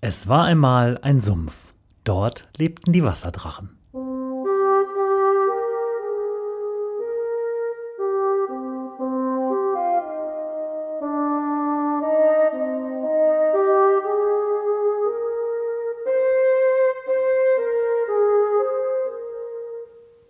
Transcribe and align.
Es 0.00 0.28
war 0.28 0.44
einmal 0.44 0.96
ein 1.02 1.18
Sumpf. 1.18 1.54
Dort 2.04 2.48
lebten 2.56 2.92
die 2.92 3.02
Wasserdrachen. 3.02 3.70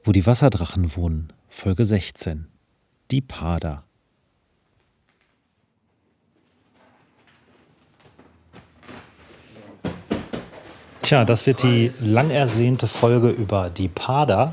Wo 0.02 0.12
die 0.12 0.24
Wasserdrachen 0.24 0.96
wohnen, 0.96 1.34
Folge 1.50 1.84
16. 1.84 2.48
Die 3.10 3.20
Pader. 3.20 3.87
Tja, 11.08 11.24
das 11.24 11.46
wird 11.46 11.62
die 11.62 11.90
lang 12.02 12.28
ersehnte 12.28 12.86
Folge 12.86 13.30
über 13.30 13.70
die 13.70 13.88
Pader. 13.88 14.52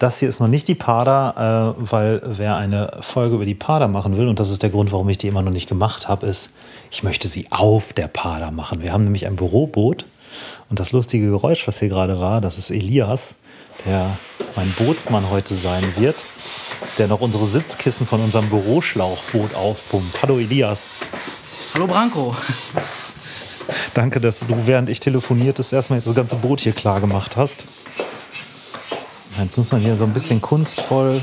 Das 0.00 0.18
hier 0.18 0.28
ist 0.28 0.40
noch 0.40 0.48
nicht 0.48 0.66
die 0.66 0.74
Pader, 0.74 1.76
äh, 1.78 1.88
weil 1.88 2.20
wer 2.24 2.56
eine 2.56 2.90
Folge 3.00 3.36
über 3.36 3.44
die 3.44 3.54
Pader 3.54 3.86
machen 3.86 4.16
will, 4.16 4.26
und 4.26 4.40
das 4.40 4.50
ist 4.50 4.64
der 4.64 4.70
Grund, 4.70 4.90
warum 4.90 5.08
ich 5.08 5.18
die 5.18 5.28
immer 5.28 5.42
noch 5.42 5.52
nicht 5.52 5.68
gemacht 5.68 6.08
habe, 6.08 6.26
ist, 6.26 6.50
ich 6.90 7.04
möchte 7.04 7.28
sie 7.28 7.46
auf 7.50 7.92
der 7.92 8.08
Pader 8.08 8.50
machen. 8.50 8.82
Wir 8.82 8.92
haben 8.92 9.04
nämlich 9.04 9.28
ein 9.28 9.36
Büroboot 9.36 10.04
und 10.68 10.80
das 10.80 10.90
lustige 10.90 11.30
Geräusch, 11.30 11.68
was 11.68 11.78
hier 11.78 11.88
gerade 11.88 12.18
war, 12.18 12.40
das 12.40 12.58
ist 12.58 12.70
Elias, 12.70 13.36
der 13.86 14.18
mein 14.56 14.68
Bootsmann 14.72 15.30
heute 15.30 15.54
sein 15.54 15.84
wird, 15.94 16.16
der 16.98 17.06
noch 17.06 17.20
unsere 17.20 17.46
Sitzkissen 17.46 18.04
von 18.04 18.20
unserem 18.20 18.48
Büroschlauchboot 18.48 19.54
aufpumpt. 19.54 20.22
Hallo 20.22 20.40
Elias. 20.40 20.88
Hallo 21.72 21.86
Branko. 21.86 22.34
Danke, 23.94 24.20
dass 24.20 24.40
du, 24.40 24.66
während 24.66 24.88
ich 24.88 25.00
telefoniertest, 25.00 25.72
erstmal 25.72 26.00
das 26.00 26.14
ganze 26.14 26.36
Boot 26.36 26.60
hier 26.60 26.72
klar 26.72 27.00
gemacht 27.00 27.36
hast. 27.36 27.64
Jetzt 29.38 29.58
muss 29.58 29.72
man 29.72 29.80
hier 29.80 29.96
so 29.96 30.04
ein 30.04 30.12
bisschen 30.12 30.40
kunstvoll 30.40 31.20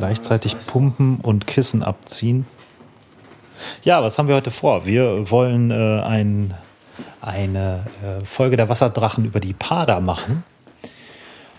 gleichzeitig 0.00 0.56
pumpen 0.66 1.18
und 1.20 1.46
Kissen 1.46 1.82
abziehen. 1.82 2.46
Ja, 3.82 4.02
was 4.02 4.16
haben 4.16 4.28
wir 4.28 4.34
heute 4.34 4.50
vor? 4.50 4.86
Wir 4.86 5.30
wollen 5.30 5.70
äh, 5.70 6.00
ein, 6.02 6.54
eine 7.20 7.84
äh, 8.02 8.24
Folge 8.24 8.56
der 8.56 8.70
Wasserdrachen 8.70 9.26
über 9.26 9.40
die 9.40 9.52
Pada 9.52 10.00
machen. 10.00 10.42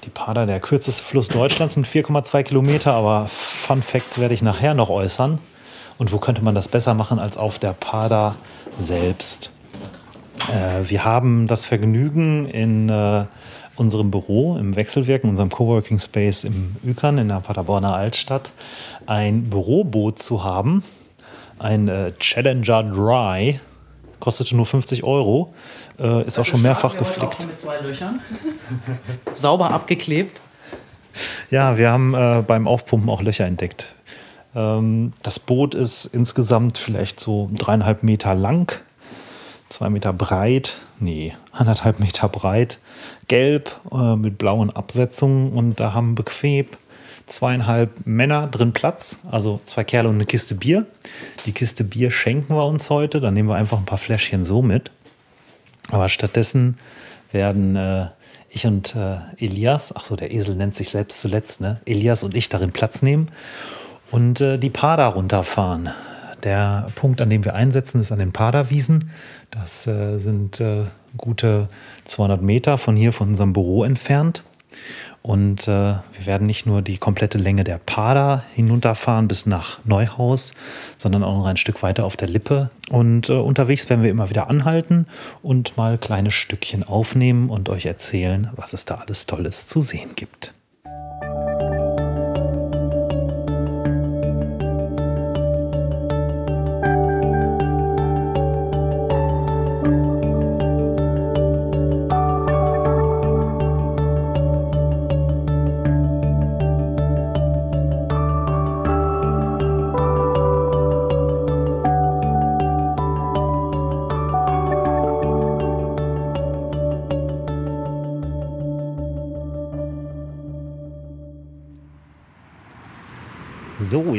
Die 0.05 0.09
Pada, 0.09 0.47
der 0.47 0.59
kürzeste 0.59 1.03
Fluss 1.03 1.27
Deutschlands, 1.27 1.75
sind 1.75 1.87
4,2 1.87 2.41
Kilometer, 2.41 2.93
aber 2.93 3.27
Fun 3.27 3.83
Facts 3.83 4.17
werde 4.17 4.33
ich 4.33 4.41
nachher 4.41 4.73
noch 4.73 4.89
äußern. 4.89 5.37
Und 6.01 6.11
wo 6.11 6.17
könnte 6.17 6.43
man 6.43 6.55
das 6.55 6.67
besser 6.67 6.95
machen 6.95 7.19
als 7.19 7.37
auf 7.37 7.59
der 7.59 7.73
Pada 7.73 8.35
selbst? 8.75 9.51
Äh, 10.49 10.89
wir 10.89 11.05
haben 11.05 11.45
das 11.45 11.63
Vergnügen 11.63 12.47
in 12.47 12.89
äh, 12.89 13.25
unserem 13.75 14.09
Büro, 14.09 14.57
im 14.57 14.75
Wechselwirken, 14.75 15.29
unserem 15.29 15.51
Coworking 15.51 15.99
Space 15.99 16.43
im 16.43 16.75
Ükern 16.83 17.19
in 17.19 17.27
der 17.27 17.41
Paderborner 17.41 17.93
Altstadt, 17.93 18.51
ein 19.05 19.51
Büroboot 19.51 20.17
zu 20.17 20.43
haben. 20.43 20.83
Ein 21.59 21.87
äh, 21.87 22.13
Challenger 22.17 22.81
Dry. 22.81 23.59
Kostete 24.19 24.55
nur 24.55 24.65
50 24.65 25.03
Euro. 25.03 25.53
Äh, 25.99 26.25
ist 26.25 26.39
auch 26.39 26.45
schon 26.45 26.63
mehrfach 26.63 26.97
geflickt. 26.97 27.35
Auch 27.35 27.45
mit 27.45 27.59
zwei 27.59 27.77
Löchern. 27.77 28.21
Sauber 29.35 29.69
abgeklebt. 29.69 30.41
Ja, 31.51 31.77
wir 31.77 31.91
haben 31.91 32.15
äh, 32.15 32.41
beim 32.41 32.67
Aufpumpen 32.67 33.07
auch 33.07 33.21
Löcher 33.21 33.45
entdeckt. 33.45 33.93
Ähm, 34.55 35.13
das 35.21 35.39
Boot 35.39 35.73
ist 35.73 36.05
insgesamt 36.05 36.77
vielleicht 36.77 37.19
so 37.19 37.49
dreieinhalb 37.53 38.03
Meter 38.03 38.35
lang, 38.35 38.71
zwei 39.67 39.89
Meter 39.89 40.13
breit, 40.13 40.77
nee, 40.99 41.33
anderthalb 41.51 41.99
Meter 41.99 42.29
breit, 42.29 42.79
gelb 43.27 43.79
äh, 43.91 44.15
mit 44.15 44.37
blauen 44.37 44.69
Absetzungen 44.69 45.53
und 45.53 45.79
da 45.79 45.93
haben 45.93 46.15
bequem 46.15 46.67
zweieinhalb 47.27 48.05
Männer 48.05 48.47
drin 48.47 48.73
Platz, 48.73 49.19
also 49.31 49.61
zwei 49.63 49.85
Kerle 49.85 50.09
und 50.09 50.15
eine 50.15 50.25
Kiste 50.25 50.55
Bier. 50.55 50.85
Die 51.45 51.53
Kiste 51.53 51.85
Bier 51.85 52.11
schenken 52.11 52.55
wir 52.55 52.65
uns 52.65 52.89
heute, 52.89 53.21
dann 53.21 53.33
nehmen 53.33 53.47
wir 53.47 53.55
einfach 53.55 53.77
ein 53.77 53.85
paar 53.85 53.97
Fläschchen 53.97 54.43
so 54.43 54.61
mit. 54.61 54.91
Aber 55.89 56.09
stattdessen 56.09 56.77
werden 57.31 57.77
äh, 57.77 58.07
ich 58.49 58.65
und 58.65 58.95
äh, 58.95 59.17
Elias, 59.37 59.95
ach 59.95 60.03
so, 60.03 60.17
der 60.17 60.33
Esel 60.33 60.55
nennt 60.55 60.75
sich 60.75 60.89
selbst 60.89 61.21
zuletzt, 61.21 61.61
ne? 61.61 61.79
Elias 61.85 62.23
und 62.23 62.35
ich 62.35 62.49
darin 62.49 62.73
Platz 62.73 63.01
nehmen 63.01 63.29
und 64.11 64.41
äh, 64.41 64.57
die 64.57 64.69
Pada 64.69 65.07
runterfahren. 65.07 65.89
Der 66.43 66.87
Punkt, 66.95 67.21
an 67.21 67.29
dem 67.29 67.45
wir 67.45 67.55
einsetzen, 67.55 68.01
ist 68.01 68.11
an 68.11 68.19
den 68.19 68.31
Paderwiesen. 68.31 69.11
Das 69.51 69.87
äh, 69.87 70.17
sind 70.17 70.59
äh, 70.59 70.85
gute 71.17 71.69
200 72.05 72.41
Meter 72.41 72.77
von 72.77 72.95
hier, 72.95 73.13
von 73.13 73.29
unserem 73.29 73.53
Büro 73.53 73.83
entfernt. 73.83 74.43
Und 75.21 75.67
äh, 75.67 75.67
wir 75.67 76.25
werden 76.25 76.47
nicht 76.47 76.65
nur 76.65 76.81
die 76.81 76.97
komplette 76.97 77.37
Länge 77.37 77.63
der 77.63 77.77
Pader 77.77 78.43
hinunterfahren 78.55 79.27
bis 79.27 79.45
nach 79.45 79.79
Neuhaus, 79.85 80.53
sondern 80.97 81.23
auch 81.23 81.37
noch 81.37 81.45
ein 81.45 81.57
Stück 81.57 81.83
weiter 81.83 82.05
auf 82.05 82.17
der 82.17 82.27
Lippe. 82.27 82.69
Und 82.89 83.29
äh, 83.29 83.33
unterwegs 83.33 83.87
werden 83.89 84.01
wir 84.01 84.09
immer 84.09 84.31
wieder 84.31 84.49
anhalten 84.49 85.05
und 85.43 85.77
mal 85.77 85.99
kleine 85.99 86.31
Stückchen 86.31 86.83
aufnehmen 86.83 87.51
und 87.51 87.69
euch 87.69 87.85
erzählen, 87.85 88.49
was 88.55 88.73
es 88.73 88.85
da 88.85 88.95
alles 88.95 89.27
Tolles 89.27 89.67
zu 89.67 89.81
sehen 89.81 90.15
gibt. 90.15 90.55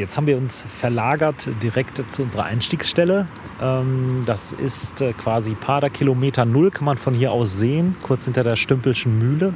Jetzt 0.03 0.17
haben 0.17 0.27
wir 0.27 0.37
uns 0.37 0.65
verlagert 0.67 1.49
direkt 1.63 2.03
zu 2.11 2.23
unserer 2.23 2.43
Einstiegsstelle. 2.43 3.25
Ähm, 3.61 4.21
das 4.25 4.51
ist 4.51 5.01
äh, 5.01 5.13
quasi 5.13 5.55
Pader 5.55 5.89
Kilometer 5.89 6.43
Null, 6.43 6.71
kann 6.71 6.83
man 6.83 6.97
von 6.97 7.15
hier 7.15 7.31
aus 7.31 7.57
sehen, 7.57 7.95
kurz 8.01 8.25
hinter 8.25 8.43
der 8.43 8.57
Stümpelschen 8.57 9.17
Mühle. 9.17 9.53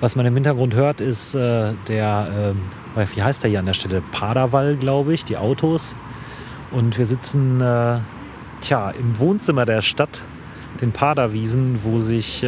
Was 0.00 0.16
man 0.16 0.26
im 0.26 0.34
Hintergrund 0.34 0.74
hört, 0.74 1.00
ist 1.00 1.36
äh, 1.36 1.72
der, 1.86 2.54
äh, 2.96 3.06
wie 3.14 3.22
heißt 3.22 3.44
der 3.44 3.50
hier 3.50 3.60
an 3.60 3.66
der 3.66 3.74
Stelle? 3.74 4.02
Paderwall, 4.10 4.74
glaube 4.74 5.14
ich, 5.14 5.24
die 5.24 5.36
Autos. 5.36 5.94
Und 6.72 6.98
wir 6.98 7.06
sitzen 7.06 7.60
äh, 7.60 7.98
tja, 8.62 8.90
im 8.90 9.20
Wohnzimmer 9.20 9.66
der 9.66 9.82
Stadt, 9.82 10.22
den 10.80 10.90
Paderwiesen, 10.90 11.84
wo 11.84 12.00
sich 12.00 12.44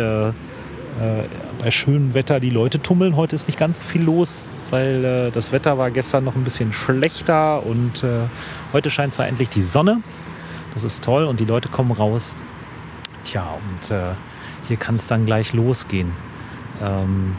bei 1.63 1.71
schönem 1.71 2.13
Wetter 2.13 2.41
die 2.41 2.51
Leute 2.51 2.83
tummeln. 2.83 3.17
Heute 3.17 3.37
ist 3.37 3.47
nicht 3.47 3.59
ganz 3.59 3.79
so 3.79 3.85
viel 3.85 4.03
los 4.03 4.45
weil 4.73 5.05
äh, 5.05 5.31
das 5.31 5.53
Wetter 5.53 5.77
war 5.77 5.91
gestern 5.91 6.25
noch 6.25 6.35
ein 6.35 6.45
bisschen 6.45 6.73
schlechter 6.73 7.65
und 7.65 8.03
äh, 8.03 8.23
heute 8.73 8.91
scheint 8.91 9.13
zwar 9.13 9.29
endlich 9.29 9.51
die 9.51 9.61
Sonne. 9.61 10.01
Das 10.73 10.83
ist 10.83 11.05
toll 11.05 11.25
und 11.25 11.39
die 11.39 11.45
Leute 11.45 11.69
kommen 11.69 11.93
raus. 11.93 12.35
Tja, 13.25 13.47
und 13.71 13.91
äh, 13.91 14.15
hier 14.67 14.79
kann 14.79 14.95
es 14.95 15.07
dann 15.07 15.27
gleich 15.27 15.53
losgehen. 15.53 16.11
Ähm, 16.83 17.35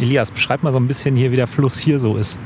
Elias, 0.00 0.30
beschreib 0.30 0.62
mal 0.62 0.72
so 0.72 0.80
ein 0.80 0.86
bisschen 0.86 1.14
hier, 1.14 1.30
wie 1.30 1.36
der 1.36 1.46
Fluss 1.46 1.76
hier 1.76 1.98
so 1.98 2.16
ist. 2.16 2.38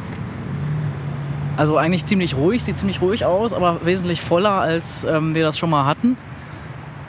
Also 1.56 1.76
eigentlich 1.76 2.04
ziemlich 2.04 2.34
ruhig, 2.34 2.64
sieht 2.64 2.80
ziemlich 2.80 3.00
ruhig 3.00 3.24
aus, 3.24 3.52
aber 3.52 3.86
wesentlich 3.86 4.20
voller, 4.20 4.60
als 4.60 5.04
ähm, 5.04 5.36
wir 5.36 5.44
das 5.44 5.56
schon 5.56 5.70
mal 5.70 5.86
hatten. 5.86 6.16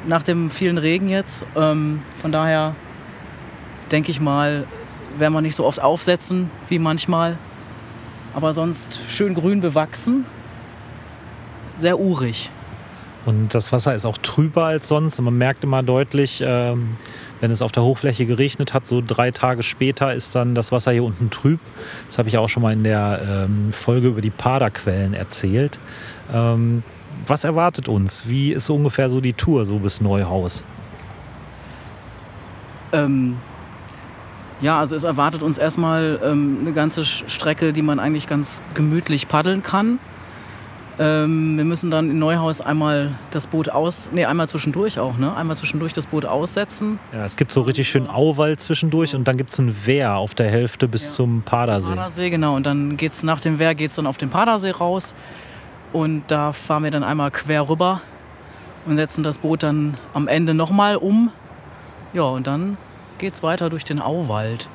Nach 0.05 0.21
dem 0.21 0.51
vielen 0.51 0.77
Regen 0.77 1.09
jetzt. 1.09 1.45
Ähm, 1.55 2.01
von 2.21 2.31
daher 2.31 2.75
denke 3.93 4.11
ich 4.11 4.19
mal, 4.19 4.65
werden 5.17 5.33
wir 5.33 5.41
nicht 5.41 5.55
so 5.55 5.65
oft 5.65 5.81
aufsetzen 5.81 6.49
wie 6.67 6.79
manchmal. 6.79 7.37
Aber 8.33 8.51
sonst 8.51 8.99
schön 9.07 9.35
grün 9.35 9.61
bewachsen, 9.61 10.25
sehr 11.77 11.99
urig. 11.99 12.49
Und 13.25 13.53
das 13.53 13.71
Wasser 13.71 13.93
ist 13.93 14.05
auch 14.05 14.17
trüber 14.17 14.65
als 14.65 14.87
sonst. 14.87 15.21
Man 15.21 15.37
merkt 15.37 15.63
immer 15.63 15.83
deutlich, 15.83 16.43
ähm, 16.45 16.95
wenn 17.39 17.51
es 17.51 17.61
auf 17.61 17.71
der 17.71 17.83
Hochfläche 17.83 18.25
geregnet 18.25 18.73
hat, 18.73 18.87
so 18.87 19.01
drei 19.05 19.31
Tage 19.31 19.63
später 19.63 20.13
ist 20.13 20.35
dann 20.35 20.55
das 20.55 20.71
Wasser 20.71 20.91
hier 20.91 21.03
unten 21.03 21.29
trüb. 21.29 21.59
Das 22.07 22.17
habe 22.17 22.27
ich 22.27 22.37
auch 22.37 22.49
schon 22.49 22.63
mal 22.63 22.73
in 22.73 22.83
der 22.83 23.21
ähm, 23.25 23.71
Folge 23.71 24.07
über 24.07 24.21
die 24.21 24.31
Paderquellen 24.31 25.13
erzählt. 25.13 25.79
Ähm, 26.33 26.83
was 27.27 27.43
erwartet 27.43 27.87
uns? 27.87 28.27
Wie 28.27 28.51
ist 28.51 28.69
ungefähr 28.69 29.09
so 29.09 29.21
die 29.21 29.33
Tour 29.33 29.65
so 29.65 29.77
bis 29.77 30.01
Neuhaus? 30.01 30.65
Ähm, 32.91 33.37
ja, 34.61 34.79
also 34.79 34.95
es 34.95 35.03
erwartet 35.03 35.43
uns 35.43 35.57
erstmal 35.57 36.19
ähm, 36.23 36.59
eine 36.61 36.73
ganze 36.73 37.03
Strecke, 37.03 37.73
die 37.73 37.81
man 37.81 37.99
eigentlich 37.99 38.27
ganz 38.27 38.61
gemütlich 38.73 39.27
paddeln 39.27 39.63
kann. 39.63 39.99
Ähm, 40.99 41.57
wir 41.57 41.65
müssen 41.65 41.89
dann 41.89 42.11
in 42.11 42.19
Neuhaus 42.19 42.61
einmal 42.61 43.15
das 43.31 43.47
Boot 43.47 43.69
aus, 43.69 44.11
nee, 44.13 44.25
einmal 44.25 44.47
zwischendurch 44.47 44.99
auch, 44.99 45.17
ne? 45.17 45.35
Einmal 45.35 45.55
zwischendurch 45.55 45.91
das 45.91 46.05
Boot 46.05 46.23
aussetzen. 46.25 46.99
Ja, 47.11 47.25
es 47.25 47.35
gibt 47.35 47.51
so 47.51 47.61
richtig 47.61 47.89
schön 47.89 48.07
Auwald 48.07 48.61
zwischendurch 48.61 49.15
und 49.15 49.27
dann 49.27 49.37
gibt 49.37 49.51
es 49.51 49.57
ein 49.57 49.75
Wehr 49.87 50.15
auf 50.15 50.35
der 50.35 50.51
Hälfte 50.51 50.87
bis 50.87 51.03
Ja, 51.03 51.09
zum 51.11 51.41
Padersee. 51.41 51.87
Zum 51.87 51.95
Padersee, 51.95 52.29
genau. 52.29 52.55
Und 52.55 52.67
dann 52.67 52.95
geht's 52.95 53.23
nach 53.23 53.39
dem 53.39 53.57
Wehr 53.57 53.73
geht's 53.73 53.95
dann 53.95 54.05
auf 54.05 54.17
den 54.17 54.29
Padersee 54.29 54.69
raus. 54.69 55.15
Und 55.93 56.23
da 56.27 56.53
fahren 56.53 56.83
wir 56.83 56.91
dann 56.91 57.03
einmal 57.03 57.31
quer 57.31 57.67
rüber 57.69 58.01
und 58.85 58.95
setzen 58.97 59.23
das 59.23 59.39
Boot 59.39 59.63
dann 59.63 59.95
am 60.13 60.27
Ende 60.27 60.53
nochmal 60.53 60.95
um. 60.95 61.31
Ja, 62.13 62.23
und 62.23 62.45
dann 62.45 62.77
geht's 63.23 63.41
weiter 63.41 63.69
durch 63.69 63.85
den 63.85 64.01
Auwald. 64.01 64.67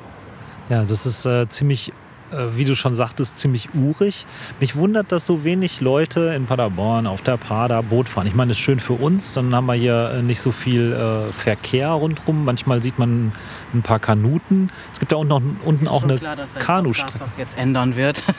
Ja, 0.69 0.83
das 0.83 1.05
ist 1.05 1.23
äh, 1.27 1.47
ziemlich, 1.49 1.93
äh, 2.31 2.47
wie 2.53 2.65
du 2.65 2.75
schon 2.75 2.95
sagtest, 2.95 3.37
ziemlich 3.37 3.75
urig. 3.75 4.25
Mich 4.59 4.75
wundert, 4.75 5.11
dass 5.11 5.27
so 5.27 5.43
wenig 5.43 5.81
Leute 5.81 6.33
in 6.35 6.47
Paderborn 6.47 7.05
auf 7.05 7.21
der 7.21 7.37
Pader 7.37 7.83
Boot 7.83 8.09
fahren. 8.09 8.25
Ich 8.25 8.33
meine, 8.33 8.49
das 8.49 8.57
ist 8.57 8.63
schön 8.63 8.79
für 8.79 8.93
uns, 8.93 9.33
dann 9.33 9.53
haben 9.53 9.67
wir 9.67 9.75
hier 9.75 10.13
äh, 10.15 10.23
nicht 10.23 10.41
so 10.41 10.51
viel 10.51 10.93
äh, 10.93 11.31
Verkehr 11.31 11.89
rundherum. 11.89 12.43
Manchmal 12.43 12.81
sieht 12.81 12.97
man 12.97 13.33
ein 13.71 13.83
paar 13.83 13.99
Kanuten. 13.99 14.71
Es 14.91 14.97
gibt 14.97 15.11
da 15.11 15.17
unten, 15.17 15.57
unten 15.63 15.87
auch 15.87 16.01
eine 16.01 16.17
klar, 16.17 16.35
dass 16.35 16.55
Kanustrecke. 16.55 17.11
Podcast 17.11 17.33
das 17.33 17.37
jetzt 17.37 17.55
ändern 17.55 17.95
wird. 17.95 18.23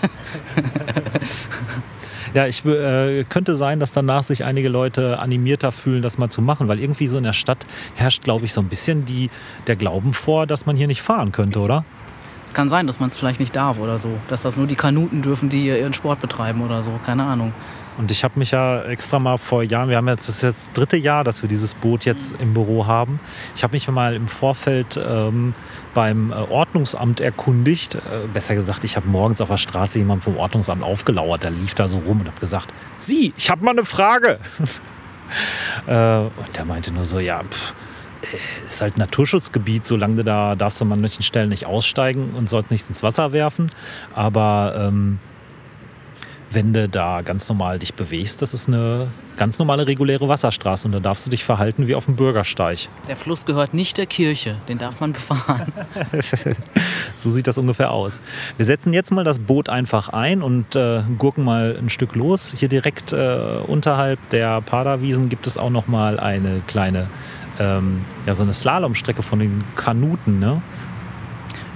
Ja, 2.35 2.47
ich 2.47 2.65
äh, 2.65 3.25
könnte 3.25 3.57
sein, 3.57 3.81
dass 3.81 3.93
danach 3.93 4.25
sich 4.25 4.45
einige 4.45 4.69
Leute 4.69 5.19
animierter 5.19 5.73
fühlen, 5.73 6.03
das 6.03 6.19
mal 6.19 6.29
zu 6.29 6.43
machen, 6.43 6.69
weil 6.69 6.81
irgendwie 6.81 7.07
so 7.07 7.19
in 7.19 7.25
der 7.25 7.33
Stadt 7.33 7.67
herrscht, 7.95 8.23
glaube 8.23 8.45
ich, 8.45 8.53
so 8.53 8.61
ein 8.61 8.69
bisschen 8.69 9.05
die, 9.05 9.31
der 9.67 9.77
Glauben 9.77 10.13
vor, 10.13 10.47
dass 10.47 10.67
man 10.67 10.77
hier 10.77 10.87
nicht 10.87 11.03
fahren 11.03 11.33
könnte, 11.33 11.61
oder? 11.61 11.85
Es 12.51 12.55
kann 12.55 12.69
sein, 12.69 12.89
dass 12.89 12.99
man 12.99 13.11
es 13.11 13.17
vielleicht 13.17 13.39
nicht 13.39 13.55
darf 13.55 13.79
oder 13.79 13.97
so. 13.97 14.11
Dass 14.27 14.43
das 14.43 14.57
nur 14.57 14.67
die 14.67 14.75
Kanuten 14.75 15.23
dürfen, 15.23 15.49
die 15.49 15.61
hier 15.61 15.79
ihren 15.79 15.93
Sport 15.93 16.21
betreiben 16.21 16.63
oder 16.63 16.83
so. 16.83 16.99
Keine 17.07 17.23
Ahnung. 17.23 17.53
Und 17.99 18.11
ich 18.11 18.25
habe 18.25 18.39
mich 18.39 18.53
ja 18.53 18.83
extra 18.83 19.19
mal 19.19 19.37
vor 19.37 19.63
Jahren, 19.63 19.89
wir 19.89 19.97
haben 19.97 20.09
jetzt 20.09 20.29
das, 20.29 20.37
ist 20.37 20.43
jetzt 20.43 20.67
das 20.69 20.73
dritte 20.73 20.97
Jahr, 20.97 21.25
dass 21.25 21.43
wir 21.43 21.49
dieses 21.49 21.75
Boot 21.75 22.05
jetzt 22.05 22.35
im 22.41 22.55
Büro 22.55 22.87
haben. 22.87 23.21
Ich 23.55 23.63
habe 23.63 23.73
mich 23.73 23.87
mal 23.89 24.15
im 24.15 24.29
Vorfeld 24.29 24.99
ähm, 25.03 25.55
beim 25.95 26.33
äh, 26.33 26.35
Ordnungsamt 26.35 27.21
erkundigt. 27.21 27.97
Äh, 27.97 28.27
besser 28.33 28.55
gesagt, 28.55 28.85
ich 28.85 28.97
habe 28.97 29.09
morgens 29.09 29.41
auf 29.41 29.49
der 29.49 29.59
Straße 29.59 29.99
jemand 29.99 30.25
vom 30.25 30.37
Ordnungsamt 30.37 30.83
aufgelauert. 30.83 31.45
Der 31.45 31.51
lief 31.51 31.75
da 31.75 31.89
so 31.89 31.99
rum 31.99 32.21
und 32.21 32.27
habe 32.27 32.41
gesagt: 32.41 32.73
Sie, 32.99 33.35
ich 33.37 33.51
habe 33.51 33.65
mal 33.65 33.73
eine 33.73 33.85
Frage. 33.85 34.39
äh, 35.87 36.19
und 36.21 36.57
der 36.57 36.65
meinte 36.65 36.93
nur 36.93 37.05
so: 37.05 37.19
Ja, 37.19 37.43
pff, 37.43 37.75
äh, 38.23 38.67
ist 38.67 38.81
halt 38.81 38.97
Naturschutzgebiet, 38.97 39.87
solange 39.87 40.17
du 40.17 40.25
da 40.25 40.55
darfst 40.55 40.81
du 40.81 40.85
an 40.85 41.01
manchen 41.01 41.23
Stellen 41.23 41.49
nicht 41.49 41.67
aussteigen 41.67 42.31
und 42.37 42.49
sollst 42.49 42.71
nichts 42.71 42.89
ins 42.89 43.03
Wasser 43.03 43.33
werfen. 43.33 43.71
Aber 44.15 44.75
ähm, 44.77 45.19
wenn 46.51 46.73
du 46.73 46.89
da 46.89 47.23
ganz 47.23 47.49
normal 47.49 47.79
dich 47.79 47.95
bewegst, 47.95 48.43
das 48.43 48.55
ist 48.55 48.69
eine 48.69 49.09
ganz 49.37 49.59
normale 49.59 49.87
reguläre 49.87 50.29
Wasserstraße 50.29 50.87
und 50.87 50.93
da 50.93 51.01
darfst 51.01 51.25
du 51.25 51.31
dich 51.31 51.45
verhalten 51.45 51.87
wie 51.87 51.95
auf 51.95 52.07
dem 52.07 52.17
Bürgersteig. 52.17 52.89
Der 53.09 53.17
Fluss 53.17 53.47
gehört 53.47 53.73
nicht 53.73 53.97
der 53.97 54.07
Kirche. 54.07 54.57
Den 54.69 54.79
darf 54.79 55.01
man 55.01 55.13
befahren. 55.13 55.73
So 57.17 57.31
sieht 57.31 57.47
das 57.47 57.59
ungefähr 57.59 57.91
aus. 57.91 58.23
Wir 58.57 58.65
setzen 58.65 58.95
jetzt 58.95 59.13
mal 59.13 59.25
das 59.25 59.41
Boot 59.41 59.69
einfach 59.69 60.09
ein 60.09 60.41
und 60.41 60.75
äh, 60.75 61.03
gurken 61.19 61.45
mal 61.45 61.77
ein 61.79 61.91
Stück 61.91 62.15
los. 62.15 62.55
Hier 62.57 62.69
direkt 62.69 63.13
äh, 63.13 63.59
unterhalb 63.67 64.31
der 64.31 64.63
Paderwiesen 64.63 65.29
gibt 65.29 65.47
es 65.47 65.59
auch 65.59 65.69
noch 65.69 65.87
mal 65.87 66.19
eine 66.19 66.63
kleine, 66.67 67.09
ähm, 67.59 68.07
ja 68.25 68.33
so 68.33 68.43
eine 68.43 68.55
Slalomstrecke 68.55 69.23
von 69.23 69.39
den 69.39 69.65
Kanuten. 69.77 70.39
Ne? 70.39 70.63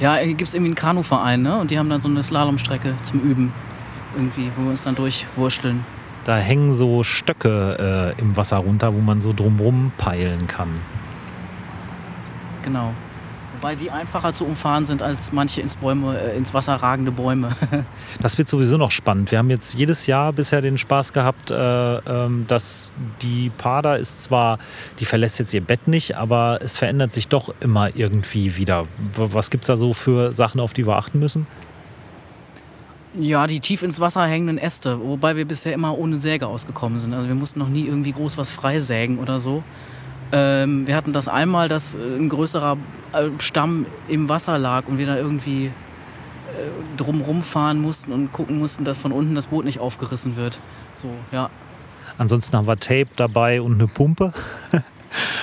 Ja, 0.00 0.16
hier 0.16 0.34
gibt 0.34 0.48
es 0.48 0.54
irgendwie 0.54 0.70
einen 0.70 0.76
Kanuverein, 0.76 1.42
ne? 1.42 1.58
Und 1.58 1.70
die 1.70 1.78
haben 1.78 1.90
dann 1.90 2.00
so 2.00 2.08
eine 2.08 2.22
Slalomstrecke 2.22 2.94
zum 3.02 3.20
Üben. 3.20 3.52
Irgendwie, 4.16 4.50
wo 4.56 4.64
wir 4.64 4.70
uns 4.70 4.84
dann 4.84 4.94
durchwurschteln. 4.94 5.84
Da 6.24 6.36
hängen 6.36 6.72
so 6.72 7.04
Stöcke 7.04 8.14
äh, 8.16 8.20
im 8.20 8.36
Wasser 8.36 8.56
runter, 8.56 8.94
wo 8.94 9.00
man 9.00 9.20
so 9.20 9.32
drumrum 9.32 9.92
peilen 9.98 10.46
kann. 10.46 10.70
Genau. 12.62 12.94
Wobei 13.60 13.76
die 13.76 13.90
einfacher 13.90 14.32
zu 14.32 14.44
umfahren 14.44 14.84
sind 14.84 15.02
als 15.02 15.32
manche 15.32 15.60
ins, 15.60 15.76
Bäume, 15.76 16.18
äh, 16.18 16.36
ins 16.36 16.52
Wasser 16.52 16.74
ragende 16.74 17.12
Bäume. 17.12 17.50
Das 18.20 18.38
wird 18.38 18.48
sowieso 18.48 18.76
noch 18.76 18.90
spannend. 18.90 19.30
Wir 19.30 19.38
haben 19.38 19.50
jetzt 19.50 19.74
jedes 19.74 20.06
Jahr 20.06 20.32
bisher 20.32 20.62
den 20.62 20.78
Spaß 20.78 21.12
gehabt, 21.12 21.50
äh, 21.50 21.54
ähm, 21.56 22.46
dass 22.46 22.92
die 23.22 23.50
Pader 23.56 23.98
ist 23.98 24.22
zwar, 24.22 24.58
die 24.98 25.04
verlässt 25.04 25.38
jetzt 25.38 25.52
ihr 25.52 25.60
Bett 25.60 25.88
nicht, 25.88 26.16
aber 26.16 26.58
es 26.62 26.76
verändert 26.76 27.12
sich 27.12 27.28
doch 27.28 27.54
immer 27.60 27.94
irgendwie 27.96 28.56
wieder. 28.56 28.86
Was 29.14 29.50
gibt 29.50 29.64
es 29.64 29.68
da 29.68 29.76
so 29.76 29.94
für 29.94 30.32
Sachen, 30.32 30.60
auf 30.60 30.72
die 30.72 30.86
wir 30.86 30.96
achten 30.96 31.18
müssen? 31.18 31.46
Ja, 33.18 33.46
die 33.46 33.60
tief 33.60 33.82
ins 33.82 34.00
Wasser 34.00 34.24
hängenden 34.26 34.58
Äste. 34.58 35.00
Wobei 35.00 35.36
wir 35.36 35.44
bisher 35.44 35.72
immer 35.72 35.96
ohne 35.96 36.16
Säge 36.16 36.46
ausgekommen 36.46 36.98
sind. 36.98 37.14
Also 37.14 37.28
wir 37.28 37.34
mussten 37.34 37.58
noch 37.58 37.68
nie 37.68 37.86
irgendwie 37.86 38.12
groß 38.12 38.36
was 38.38 38.50
freisägen 38.50 39.18
oder 39.18 39.38
so. 39.38 39.62
Ähm, 40.32 40.86
wir 40.86 40.96
hatten 40.96 41.12
das 41.12 41.28
einmal, 41.28 41.68
dass 41.68 41.94
äh, 41.94 41.98
ein 41.98 42.28
größerer 42.28 42.76
äh, 43.12 43.28
Stamm 43.38 43.86
im 44.08 44.28
Wasser 44.28 44.58
lag 44.58 44.88
und 44.88 44.98
wir 44.98 45.06
da 45.06 45.16
irgendwie 45.16 45.66
äh, 45.66 45.70
drumrum 46.96 47.42
fahren 47.42 47.80
mussten 47.80 48.12
und 48.12 48.32
gucken 48.32 48.58
mussten, 48.58 48.84
dass 48.84 48.98
von 48.98 49.12
unten 49.12 49.34
das 49.34 49.48
Boot 49.48 49.64
nicht 49.64 49.78
aufgerissen 49.78 50.36
wird. 50.36 50.58
So, 50.94 51.08
ja. 51.30 51.50
Ansonsten 52.18 52.56
haben 52.56 52.66
wir 52.66 52.78
Tape 52.78 53.08
dabei 53.16 53.60
und 53.60 53.74
eine 53.74 53.86
Pumpe. 53.86 54.32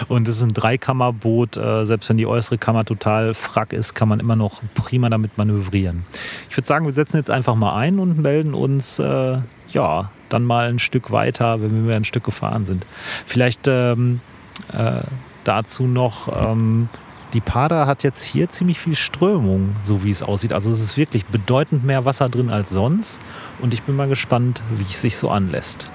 Und 0.08 0.28
es 0.28 0.38
ist 0.38 0.44
ein 0.44 0.54
Dreikammerboot. 0.54 1.58
Äh, 1.58 1.86
selbst 1.86 2.10
wenn 2.10 2.18
die 2.18 2.28
äußere 2.28 2.58
Kammer 2.58 2.86
total 2.86 3.34
frack 3.34 3.74
ist, 3.74 3.94
kann 3.94 4.08
man 4.08 4.20
immer 4.20 4.36
noch 4.36 4.62
prima 4.74 5.10
damit 5.10 5.38
manövrieren. 5.38 6.06
Ich 6.50 6.58
würde 6.58 6.68
sagen, 6.68 6.86
wir 6.86 6.94
setzen 6.94 7.18
jetzt 7.18 7.32
einfach 7.32 7.56
mal 7.56 7.76
ein 7.76 8.00
und 8.00 8.20
melden 8.20 8.54
uns, 8.54 9.00
äh, 9.00 9.38
ja, 9.70 10.12
dann 10.30 10.44
mal 10.44 10.70
ein 10.70 10.80
Stück 10.80 11.12
weiter, 11.12 11.62
wenn 11.62 11.88
wir 11.88 11.96
ein 11.96 12.04
Stück 12.04 12.24
gefahren 12.24 12.66
sind. 12.66 12.86
Vielleicht 13.26 13.68
ähm, 13.68 14.22
äh, 14.74 15.02
dazu 15.44 15.84
noch, 15.84 16.30
ähm, 16.46 16.90
die 17.34 17.42
Pader 17.42 17.88
hat 17.88 18.04
jetzt 18.04 18.24
hier 18.24 18.50
ziemlich 18.50 18.80
viel 18.80 18.96
Strömung, 18.96 19.76
so 19.82 20.04
wie 20.04 20.10
es 20.10 20.22
aussieht. 20.22 20.52
Also 20.52 20.70
es 20.70 20.82
ist 20.82 20.98
wirklich 20.98 21.26
bedeutend 21.26 21.86
mehr 21.86 22.04
Wasser 22.04 22.28
drin 22.28 22.50
als 22.50 22.72
sonst. 22.72 23.22
Und 23.62 23.74
ich 23.74 23.84
bin 23.84 23.96
mal 23.96 24.10
gespannt, 24.10 24.62
wie 24.72 24.84
es 24.84 25.02
sich 25.02 25.18
so 25.18 25.30
anlässt. 25.30 25.90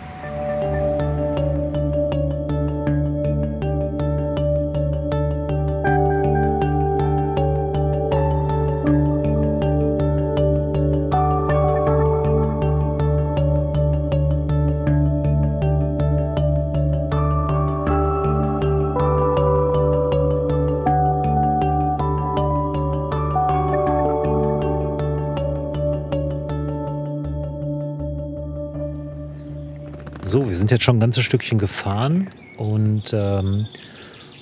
So, 30.36 30.46
wir 30.46 30.54
sind 30.54 30.70
jetzt 30.70 30.84
schon 30.84 30.98
ein 30.98 31.00
ganzes 31.00 31.24
Stückchen 31.24 31.58
gefahren 31.58 32.28
und 32.58 33.04
ähm, 33.14 33.68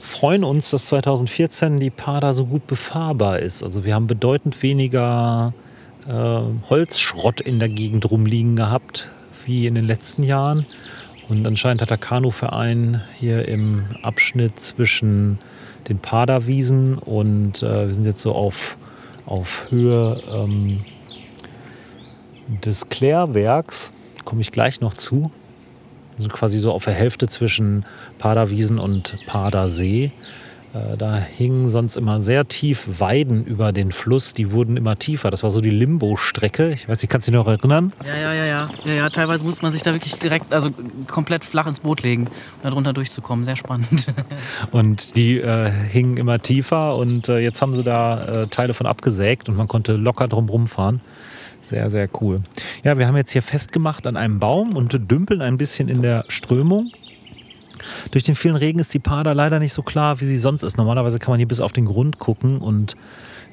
freuen 0.00 0.42
uns, 0.42 0.70
dass 0.70 0.86
2014 0.86 1.78
die 1.78 1.90
Pada 1.90 2.32
so 2.32 2.46
gut 2.46 2.66
befahrbar 2.66 3.38
ist. 3.38 3.62
Also 3.62 3.84
wir 3.84 3.94
haben 3.94 4.08
bedeutend 4.08 4.60
weniger 4.60 5.54
äh, 6.08 6.40
Holzschrott 6.68 7.40
in 7.40 7.60
der 7.60 7.68
Gegend 7.68 8.10
rumliegen 8.10 8.56
gehabt 8.56 9.08
wie 9.46 9.68
in 9.68 9.76
den 9.76 9.84
letzten 9.84 10.24
Jahren. 10.24 10.66
Und 11.28 11.46
anscheinend 11.46 11.80
hat 11.80 11.90
der 11.90 11.98
Kanuverein 11.98 13.00
hier 13.16 13.46
im 13.46 13.84
Abschnitt 14.02 14.58
zwischen 14.58 15.38
den 15.88 16.00
Paderwiesen 16.00 16.98
und 16.98 17.62
äh, 17.62 17.86
wir 17.86 17.94
sind 17.94 18.04
jetzt 18.04 18.22
so 18.22 18.32
auf, 18.32 18.78
auf 19.26 19.70
Höhe 19.70 20.20
ähm, 20.34 20.80
des 22.64 22.88
Klärwerks, 22.88 23.92
komme 24.24 24.40
ich 24.40 24.50
gleich 24.50 24.80
noch 24.80 24.94
zu. 24.94 25.30
Also 26.18 26.28
quasi 26.28 26.59
so 26.61 26.73
auf 26.73 26.85
der 26.85 26.94
Hälfte 26.94 27.26
zwischen 27.28 27.85
Paderwiesen 28.18 28.78
und 28.78 29.16
Padersee. 29.26 30.12
Äh, 30.73 30.97
Da 30.97 31.16
hingen 31.16 31.68
sonst 31.68 31.97
immer 31.97 32.21
sehr 32.21 32.47
tief 32.49 33.00
Weiden 33.00 33.44
über 33.44 33.73
den 33.73 33.92
Fluss. 33.92 34.33
Die 34.33 34.52
wurden 34.52 34.76
immer 34.76 34.99
tiefer. 34.99 35.30
Das 35.30 35.42
war 35.42 35.50
so 35.50 35.61
die 35.61 35.71
Limbo-Strecke. 35.71 36.71
Ich 36.73 36.88
weiß 36.88 37.00
nicht, 37.02 37.11
kannst 37.11 37.26
du 37.28 37.33
dich 37.33 37.38
noch 37.38 37.47
erinnern? 37.49 37.92
Ja, 38.04 38.16
ja, 38.16 38.33
ja, 38.33 38.44
ja. 38.44 38.71
Ja, 38.85 38.92
ja, 38.92 39.11
teilweise 39.11 39.44
muss 39.44 39.62
man 39.62 39.71
sich 39.73 39.83
da 39.83 39.92
wirklich 39.92 40.14
direkt, 40.16 40.52
also 40.52 40.71
komplett 41.06 41.44
flach 41.44 41.66
ins 41.66 41.80
Boot 41.80 42.02
legen, 42.02 42.26
um 42.26 42.30
da 42.62 42.71
drunter 42.71 42.92
durchzukommen. 42.92 43.44
Sehr 43.44 43.56
spannend. 43.56 44.06
Und 44.73 45.16
die 45.16 45.38
äh, 45.40 45.71
hingen 45.71 46.16
immer 46.16 46.38
tiefer. 46.40 46.97
Und 46.97 47.28
äh, 47.28 47.38
jetzt 47.38 47.62
haben 47.62 47.75
sie 47.75 47.85
da 47.85 48.42
äh, 48.42 48.47
Teile 48.49 48.75
von 48.75 48.87
abgesägt 48.87 49.49
und 49.49 49.56
man 49.56 49.68
konnte 49.68 49.94
locker 49.94 50.28
drum 50.28 50.49
rumfahren. 50.49 51.00
Sehr, 51.71 51.90
sehr 51.90 52.09
cool. 52.21 52.40
Ja, 52.83 52.99
wir 52.99 53.06
haben 53.06 53.16
jetzt 53.16 53.33
hier 53.33 53.42
festgemacht 53.42 54.06
an 54.06 54.16
einem 54.16 54.38
Baum 54.38 54.76
und 54.76 55.11
dümpeln 55.11 55.40
ein 55.40 55.56
bisschen 55.56 55.88
in 55.88 56.02
der 56.02 56.25
Strömung. 56.28 56.92
Durch 58.11 58.25
den 58.25 58.35
vielen 58.35 58.56
Regen 58.56 58.78
ist 58.78 58.92
die 58.94 58.99
Pader 58.99 59.35
leider 59.35 59.59
nicht 59.59 59.73
so 59.73 59.83
klar, 59.83 60.21
wie 60.21 60.25
sie 60.25 60.38
sonst 60.38 60.62
ist. 60.62 60.76
Normalerweise 60.76 61.18
kann 61.18 61.33
man 61.33 61.38
hier 61.38 61.49
bis 61.49 61.61
auf 61.61 61.73
den 61.73 61.87
Grund 61.87 62.18
gucken 62.18 62.59
und 62.59 62.97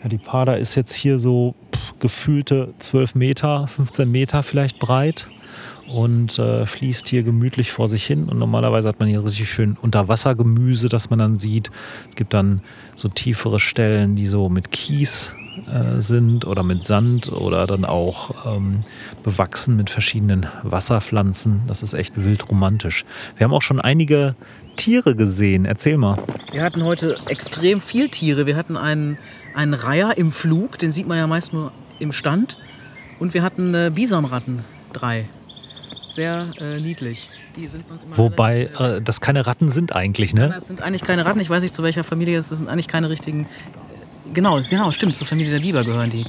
ja, 0.03 0.09
die 0.09 0.17
Pader 0.17 0.57
ist 0.57 0.75
jetzt 0.75 0.93
hier 0.93 1.19
so 1.19 1.55
pff, 1.73 1.93
gefühlte 1.99 2.73
12 2.79 3.15
Meter, 3.15 3.67
15 3.67 4.09
Meter 4.09 4.43
vielleicht 4.43 4.79
breit. 4.79 5.27
und 5.91 6.39
äh, 6.39 6.65
fließt 6.65 7.09
hier 7.09 7.23
gemütlich 7.23 7.71
vor 7.71 7.89
sich 7.89 8.05
hin. 8.05 8.29
Und 8.29 8.39
normalerweise 8.39 8.87
hat 8.87 8.99
man 8.99 9.09
hier 9.09 9.23
richtig 9.23 9.49
schön 9.49 9.77
Unterwassergemüse, 9.81 10.87
das 10.89 11.09
man 11.09 11.19
dann 11.19 11.37
sieht. 11.37 11.69
Es 12.09 12.15
gibt 12.15 12.33
dann 12.33 12.61
so 12.95 13.09
tiefere 13.09 13.59
Stellen, 13.59 14.15
die 14.15 14.27
so 14.27 14.47
mit 14.49 14.71
Kies 14.71 15.35
äh, 15.67 15.99
sind 15.99 16.45
oder 16.45 16.63
mit 16.63 16.85
Sand 16.85 17.31
oder 17.31 17.67
dann 17.67 17.85
auch 17.85 18.55
ähm, 18.55 18.83
bewachsen 19.23 19.75
mit 19.75 19.89
verschiedenen 19.89 20.47
Wasserpflanzen. 20.63 21.61
Das 21.67 21.83
ist 21.83 21.93
echt 21.93 22.21
wild 22.23 22.49
romantisch. 22.49 23.05
Wir 23.37 23.45
haben 23.45 23.53
auch 23.53 23.61
schon 23.61 23.79
einige 23.79 24.35
Tiere 24.77 25.15
gesehen. 25.15 25.65
Erzähl 25.65 25.97
mal. 25.97 26.17
Wir 26.51 26.63
hatten 26.63 26.83
heute 26.83 27.17
extrem 27.27 27.81
viel 27.81 28.09
Tiere. 28.09 28.45
Wir 28.45 28.55
hatten 28.55 28.77
einen, 28.77 29.17
einen 29.53 29.73
Reiher 29.73 30.17
im 30.17 30.31
Flug, 30.31 30.77
den 30.79 30.91
sieht 30.91 31.07
man 31.07 31.17
ja 31.17 31.27
meist 31.27 31.53
nur 31.53 31.71
im 31.99 32.11
Stand. 32.11 32.57
Und 33.19 33.33
wir 33.33 33.43
hatten 33.43 33.75
äh, 33.75 33.91
Bisonratten, 33.93 34.63
drei. 34.93 35.27
Sehr 36.07 36.47
äh, 36.59 36.79
niedlich. 36.79 37.29
Die 37.55 37.67
sind 37.67 37.87
sonst 37.87 38.03
immer 38.03 38.17
Wobei 38.17 38.69
äh, 38.79 39.01
das 39.01 39.21
keine 39.21 39.45
Ratten 39.45 39.69
sind 39.69 39.93
eigentlich, 39.95 40.33
ne? 40.33 40.49
Das 40.53 40.67
sind 40.67 40.81
eigentlich 40.81 41.03
keine 41.03 41.25
Ratten. 41.25 41.39
Ich 41.39 41.49
weiß 41.49 41.61
nicht, 41.61 41.75
zu 41.75 41.83
welcher 41.83 42.03
Familie 42.03 42.37
es 42.37 42.45
ist. 42.45 42.51
Das 42.51 42.57
sind 42.59 42.69
eigentlich 42.69 42.87
keine 42.87 43.09
richtigen. 43.09 43.47
Genau, 44.33 44.61
genau, 44.69 44.91
stimmt. 44.91 45.15
Zur 45.15 45.27
Familie 45.27 45.51
der 45.51 45.59
Biber 45.59 45.83
gehören 45.83 46.09
die. 46.09 46.25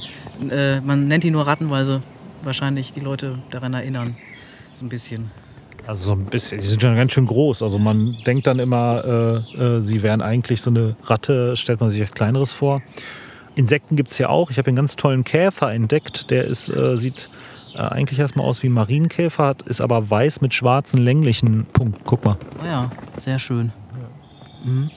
Äh, 0.49 0.81
man 0.81 1.07
nennt 1.07 1.23
die 1.23 1.31
nur 1.31 1.45
Ratten, 1.47 1.69
weil 1.69 1.85
sie 1.85 2.01
wahrscheinlich 2.43 2.91
die 2.93 2.99
Leute 2.99 3.39
daran 3.49 3.73
erinnern. 3.73 4.15
So 4.73 4.85
ein 4.85 4.89
bisschen. 4.89 5.31
Also 5.85 6.05
so 6.05 6.13
ein 6.13 6.25
bisschen, 6.25 6.59
die 6.59 6.65
sind 6.65 6.81
schon 6.81 6.95
ganz 6.95 7.11
schön 7.11 7.25
groß. 7.25 7.61
Also 7.61 7.77
man 7.77 8.17
denkt 8.25 8.47
dann 8.47 8.59
immer, 8.59 9.43
äh, 9.57 9.61
äh, 9.61 9.81
sie 9.81 10.01
wären 10.01 10.21
eigentlich 10.21 10.61
so 10.61 10.69
eine 10.69 10.95
Ratte, 11.03 11.57
stellt 11.57 11.81
man 11.81 11.89
sich 11.89 11.99
etwas 11.99 12.15
Kleineres 12.15 12.51
vor. 12.53 12.81
Insekten 13.55 13.95
gibt 13.95 14.11
es 14.11 14.17
ja 14.17 14.29
auch. 14.29 14.49
Ich 14.49 14.57
habe 14.57 14.67
einen 14.67 14.77
ganz 14.77 14.95
tollen 14.95 15.23
Käfer 15.23 15.71
entdeckt. 15.73 16.29
Der 16.31 16.45
ist, 16.45 16.69
äh, 16.69 16.97
sieht 16.97 17.29
äh, 17.75 17.79
eigentlich 17.79 18.19
erstmal 18.19 18.45
aus 18.45 18.63
wie 18.63 18.67
ein 18.67 18.73
Marienkäfer, 18.73 19.45
hat, 19.45 19.63
ist 19.63 19.81
aber 19.81 20.09
weiß 20.09 20.41
mit 20.41 20.53
schwarzen 20.53 21.01
länglichen 21.01 21.65
Punkten. 21.65 22.01
Guck 22.05 22.23
mal. 22.23 22.37
Oh 22.61 22.65
ja, 22.65 22.89
sehr 23.17 23.39
schön. 23.39 23.71
Mhm. 24.63 24.89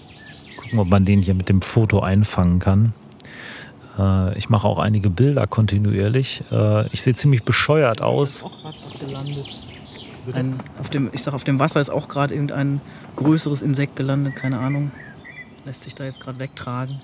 Gucken, 0.67 0.79
ob 0.81 0.89
man 0.89 1.05
den 1.05 1.23
hier 1.23 1.35
mit 1.35 1.49
dem 1.49 1.63
Foto 1.63 2.01
einfangen 2.01 2.59
kann. 2.59 2.93
Äh, 3.99 4.37
ich 4.37 4.49
mache 4.49 4.67
auch 4.67 4.79
einige 4.79 5.11
Bilder 5.11 5.47
kontinuierlich. 5.47 6.43
Äh, 6.51 6.89
ich 6.89 7.03
sehe 7.03 7.15
ziemlich 7.15 7.45
bescheuert 7.45 8.03
aus. 8.03 8.37
Ist 8.37 8.45
auch 8.45 8.63
gerade 8.63 8.77
was 8.85 8.95
gelandet. 8.95 9.47
Ein, 10.33 10.57
auf 10.81 10.91
dem, 10.91 11.11
ich 11.13 11.23
sag, 11.23 11.35
auf 11.35 11.45
dem 11.45 11.61
Wasser 11.61 11.81
ist 11.81 11.89
auch 11.89 12.09
gerade 12.09 12.35
irgendein 12.35 12.81
größeres 13.15 13.63
Insekt 13.63 13.95
gelandet, 13.95 14.35
keine 14.35 14.59
Ahnung. 14.59 14.91
Lässt 15.65 15.85
sich 15.85 15.95
da 15.95 16.05
jetzt 16.05 16.21
gerade 16.21 16.41
wegtragen. 16.41 17.01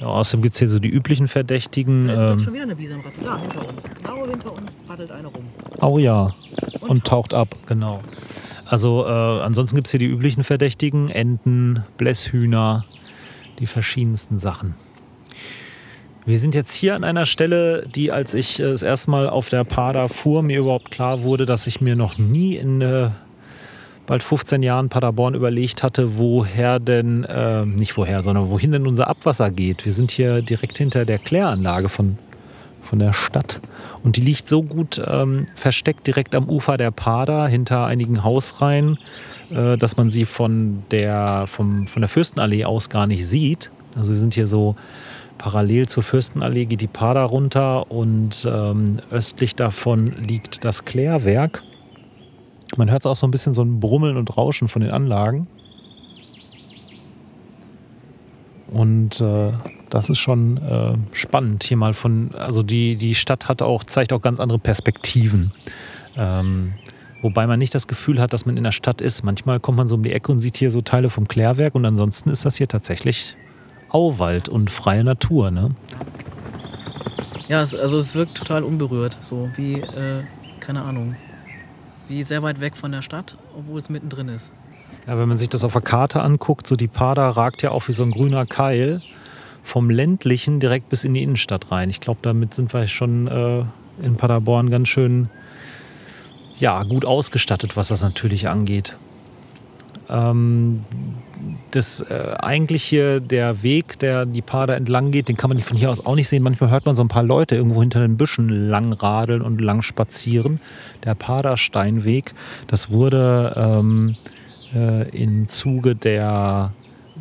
Ja, 0.00 0.06
außerdem 0.06 0.42
gibt 0.42 0.54
es 0.54 0.58
hier 0.58 0.68
so 0.68 0.78
die 0.78 0.88
üblichen 0.88 1.28
Verdächtigen. 1.28 2.08
Da 2.08 2.12
ist 2.14 2.20
ähm, 2.20 2.40
schon 2.40 2.54
wieder 2.54 2.62
eine 2.62 2.74
Bisonratte. 2.74 3.20
Da, 3.22 3.38
hinter 3.38 3.68
uns. 3.68 3.90
Genau 4.02 4.26
hinter 4.26 4.52
uns 4.52 4.74
paddelt 4.88 5.12
eine 5.12 5.28
rum. 5.28 5.44
Oh 5.80 5.98
ja. 5.98 6.30
Und, 6.80 6.90
Und 6.90 7.04
taucht 7.04 7.34
ab, 7.34 7.54
genau. 7.66 8.00
Also 8.66 9.04
äh, 9.06 9.10
ansonsten 9.10 9.76
gibt 9.76 9.88
es 9.88 9.90
hier 9.90 10.00
die 10.00 10.06
üblichen 10.06 10.44
Verdächtigen. 10.44 11.10
Enten, 11.10 11.84
Blässhühner, 11.98 12.84
die 13.58 13.66
verschiedensten 13.66 14.38
Sachen. 14.38 14.74
Wir 16.24 16.38
sind 16.38 16.54
jetzt 16.54 16.74
hier 16.74 16.94
an 16.94 17.02
einer 17.02 17.26
Stelle, 17.26 17.84
die, 17.92 18.12
als 18.12 18.34
ich 18.34 18.60
äh, 18.60 18.70
das 18.70 18.82
erste 18.82 19.10
Mal 19.10 19.28
auf 19.28 19.48
der 19.48 19.64
Pada 19.64 20.08
fuhr, 20.08 20.42
mir 20.42 20.60
überhaupt 20.60 20.90
klar 20.90 21.24
wurde, 21.24 21.46
dass 21.46 21.66
ich 21.66 21.80
mir 21.80 21.96
noch 21.96 22.16
nie 22.16 22.56
in 22.56 22.80
äh, 22.80 23.10
bald 24.06 24.22
15 24.22 24.62
Jahren 24.62 24.88
Paderborn 24.88 25.34
überlegt 25.34 25.82
hatte, 25.82 26.18
woher 26.18 26.78
denn, 26.78 27.24
äh, 27.24 27.66
nicht 27.66 27.96
woher, 27.96 28.22
sondern 28.22 28.50
wohin 28.50 28.70
denn 28.70 28.86
unser 28.86 29.08
Abwasser 29.08 29.50
geht. 29.50 29.84
Wir 29.84 29.92
sind 29.92 30.12
hier 30.12 30.42
direkt 30.42 30.78
hinter 30.78 31.04
der 31.04 31.18
Kläranlage 31.18 31.88
von, 31.88 32.18
von 32.82 32.98
der 32.98 33.12
Stadt 33.12 33.60
und 34.02 34.16
die 34.16 34.20
liegt 34.20 34.48
so 34.48 34.62
gut 34.62 35.00
ähm, 35.06 35.46
versteckt 35.54 36.06
direkt 36.06 36.34
am 36.34 36.48
Ufer 36.48 36.76
der 36.76 36.90
Pader 36.90 37.46
hinter 37.46 37.86
einigen 37.86 38.24
Hausreihen, 38.24 38.98
äh, 39.50 39.78
dass 39.78 39.96
man 39.96 40.10
sie 40.10 40.24
von 40.24 40.82
der, 40.90 41.44
vom, 41.46 41.86
von 41.86 42.02
der 42.02 42.08
Fürstenallee 42.08 42.64
aus 42.64 42.90
gar 42.90 43.06
nicht 43.06 43.26
sieht. 43.26 43.70
Also 43.96 44.10
wir 44.10 44.18
sind 44.18 44.34
hier 44.34 44.46
so 44.46 44.76
parallel 45.38 45.88
zur 45.88 46.02
Fürstenallee 46.02 46.66
geht 46.66 46.80
die 46.80 46.86
Pader 46.86 47.22
runter 47.22 47.90
und 47.90 48.46
ähm, 48.48 49.00
östlich 49.10 49.56
davon 49.56 50.12
liegt 50.26 50.64
das 50.64 50.84
Klärwerk. 50.84 51.62
Man 52.76 52.90
hört 52.90 53.06
auch 53.06 53.16
so 53.16 53.26
ein 53.26 53.30
bisschen 53.30 53.52
so 53.52 53.62
ein 53.62 53.80
Brummeln 53.80 54.16
und 54.16 54.36
Rauschen 54.36 54.68
von 54.68 54.82
den 54.82 54.92
Anlagen. 54.92 55.46
Und 58.68 59.20
äh, 59.20 59.52
das 59.92 60.08
ist 60.08 60.18
schon 60.18 60.56
äh, 60.56 60.94
spannend 61.12 61.64
hier 61.64 61.76
mal 61.76 61.92
von, 61.92 62.34
also 62.34 62.62
die, 62.62 62.96
die 62.96 63.14
Stadt 63.14 63.48
hat 63.48 63.60
auch, 63.60 63.84
zeigt 63.84 64.14
auch 64.14 64.22
ganz 64.22 64.40
andere 64.40 64.58
Perspektiven. 64.58 65.52
Ähm, 66.16 66.72
wobei 67.20 67.46
man 67.46 67.58
nicht 67.58 67.74
das 67.74 67.86
Gefühl 67.86 68.18
hat, 68.18 68.32
dass 68.32 68.46
man 68.46 68.56
in 68.56 68.64
der 68.64 68.72
Stadt 68.72 69.02
ist. 69.02 69.22
Manchmal 69.22 69.60
kommt 69.60 69.76
man 69.76 69.88
so 69.88 69.96
um 69.96 70.02
die 70.02 70.12
Ecke 70.12 70.32
und 70.32 70.38
sieht 70.38 70.56
hier 70.56 70.70
so 70.70 70.80
Teile 70.80 71.10
vom 71.10 71.28
Klärwerk 71.28 71.74
und 71.74 71.84
ansonsten 71.84 72.30
ist 72.30 72.46
das 72.46 72.56
hier 72.56 72.68
tatsächlich 72.68 73.36
Auwald 73.90 74.48
und 74.48 74.70
freie 74.70 75.04
Natur. 75.04 75.50
Ne? 75.50 75.72
Ja, 77.48 77.60
es, 77.60 77.74
also 77.74 77.98
es 77.98 78.14
wirkt 78.14 78.38
total 78.38 78.62
unberührt, 78.62 79.18
so 79.20 79.50
wie, 79.56 79.74
äh, 79.74 80.22
keine 80.60 80.82
Ahnung, 80.82 81.16
wie 82.08 82.22
sehr 82.22 82.42
weit 82.42 82.60
weg 82.60 82.78
von 82.78 82.92
der 82.92 83.02
Stadt, 83.02 83.36
obwohl 83.54 83.78
es 83.78 83.90
mittendrin 83.90 84.28
ist. 84.28 84.52
Ja, 85.06 85.18
wenn 85.18 85.28
man 85.28 85.36
sich 85.36 85.50
das 85.50 85.64
auf 85.64 85.72
der 85.74 85.82
Karte 85.82 86.22
anguckt, 86.22 86.66
so 86.66 86.76
die 86.76 86.88
Pader 86.88 87.28
ragt 87.28 87.60
ja 87.60 87.72
auch 87.72 87.88
wie 87.88 87.92
so 87.92 88.04
ein 88.04 88.10
grüner 88.10 88.46
Keil 88.46 89.02
vom 89.62 89.90
ländlichen 89.90 90.60
direkt 90.60 90.88
bis 90.88 91.04
in 91.04 91.14
die 91.14 91.22
Innenstadt 91.22 91.70
rein. 91.70 91.90
Ich 91.90 92.00
glaube, 92.00 92.20
damit 92.22 92.54
sind 92.54 92.72
wir 92.72 92.86
schon 92.88 93.26
äh, 93.28 93.64
in 94.04 94.16
Paderborn 94.16 94.70
ganz 94.70 94.88
schön 94.88 95.28
ja, 96.58 96.82
gut 96.82 97.04
ausgestattet, 97.04 97.76
was 97.76 97.88
das 97.88 98.02
natürlich 98.02 98.48
angeht. 98.48 98.96
Ähm, 100.08 100.82
das 101.70 102.00
äh, 102.00 102.34
eigentlich 102.38 102.84
hier 102.84 103.20
der 103.20 103.62
Weg, 103.62 103.98
der 103.98 104.26
die 104.26 104.42
Pader 104.42 104.76
entlang 104.76 105.10
geht, 105.10 105.28
den 105.28 105.36
kann 105.36 105.50
man 105.50 105.58
von 105.60 105.76
hier 105.76 105.90
aus 105.90 106.04
auch 106.04 106.14
nicht 106.14 106.28
sehen. 106.28 106.42
Manchmal 106.42 106.70
hört 106.70 106.86
man 106.86 106.94
so 106.94 107.02
ein 107.02 107.08
paar 107.08 107.22
Leute 107.22 107.56
irgendwo 107.56 107.80
hinter 107.80 108.00
den 108.00 108.16
Büschen 108.16 108.48
lang 108.48 108.92
radeln 108.92 109.42
und 109.42 109.60
lang 109.60 109.82
spazieren. 109.82 110.60
Der 111.04 111.14
Padersteinweg, 111.14 112.34
das 112.66 112.90
wurde 112.90 113.54
ähm, 113.56 114.16
äh, 114.74 115.08
im 115.10 115.48
Zuge 115.48 115.96
der 115.96 116.72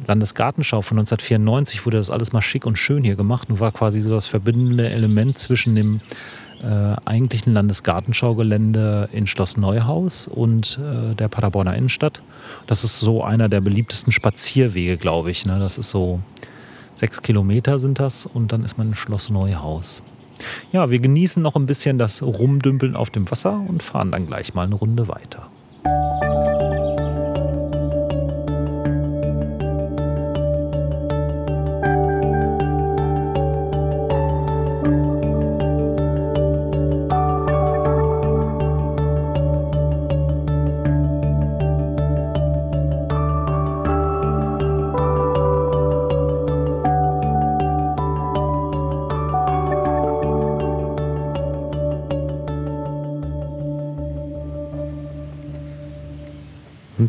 Landesgartenschau 0.08 0.82
von 0.82 1.00
1994 1.00 1.86
wurde 1.86 1.98
das 1.98 2.10
alles 2.10 2.34
mal 2.34 2.42
schick 2.42 2.66
und 2.66 2.78
schön 2.78 3.04
hier 3.04 3.16
gemacht 3.16 3.50
und 3.50 3.60
war 3.60 3.72
quasi 3.72 4.02
so 4.02 4.10
das 4.10 4.28
verbindende 4.28 4.90
Element 4.90 5.38
zwischen 5.38 5.76
dem 5.76 6.02
äh, 6.64 6.96
eigentlichen 7.06 7.54
Landesgartenschaugelände 7.54 9.10
in 9.12 9.28
Schloss 9.28 9.58
Neuhaus 9.58 10.28
und 10.28 10.80
äh, 10.80 11.16
der 11.16 11.28
Paderborner 11.28 11.76
Innenstadt. 11.76 12.22
Das 12.68 12.84
ist 12.84 13.00
so 13.00 13.24
einer 13.24 13.50
der 13.50 13.62
beliebtesten 13.62 14.12
Spazierwege, 14.12 14.98
glaube 14.98 15.32
ich. 15.32 15.46
Ne? 15.46 15.60
Das 15.60 15.78
ist 15.78 15.90
so 15.90 16.20
sechs 16.96 17.22
Kilometer 17.22 17.80
sind 17.80 18.00
das 18.00 18.26
und 18.26 18.52
dann 18.52 18.64
ist 18.64 18.78
man 18.78 18.90
in 18.90 18.96
Schloss 18.96 19.30
Neuhaus. 19.30 20.04
Ja, 20.72 20.90
wir 20.90 21.00
genießen 21.00 21.42
noch 21.42 21.56
ein 21.56 21.66
bisschen 21.66 21.98
das 21.98 22.22
Rumdümpeln 22.22 22.96
auf 22.96 23.10
dem 23.10 23.30
Wasser 23.30 23.64
und 23.68 23.84
fahren 23.84 24.12
dann 24.12 24.28
gleich 24.28 24.54
mal 24.54 24.66
eine 24.66 24.76
Runde 24.76 25.08
weiter. 25.08 25.48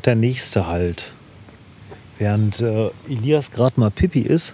Und 0.02 0.06
der 0.06 0.16
nächste 0.16 0.66
halt. 0.66 1.12
Während 2.18 2.60
äh, 2.60 2.90
Elias 3.08 3.52
gerade 3.52 3.78
mal 3.78 3.92
Pipi 3.92 4.18
ist, 4.18 4.52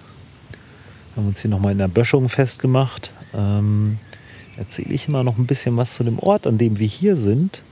haben 1.16 1.24
wir 1.24 1.28
uns 1.28 1.40
hier 1.40 1.50
nochmal 1.50 1.72
in 1.72 1.78
der 1.78 1.88
Böschung 1.88 2.28
festgemacht. 2.28 3.14
Ähm, 3.32 3.98
erzähle 4.58 4.92
ich 4.92 5.08
immer 5.08 5.24
noch 5.24 5.38
ein 5.38 5.46
bisschen 5.46 5.78
was 5.78 5.94
zu 5.94 6.04
dem 6.04 6.18
Ort, 6.18 6.46
an 6.46 6.58
dem 6.58 6.78
wir 6.78 6.86
hier 6.86 7.16
sind. 7.16 7.62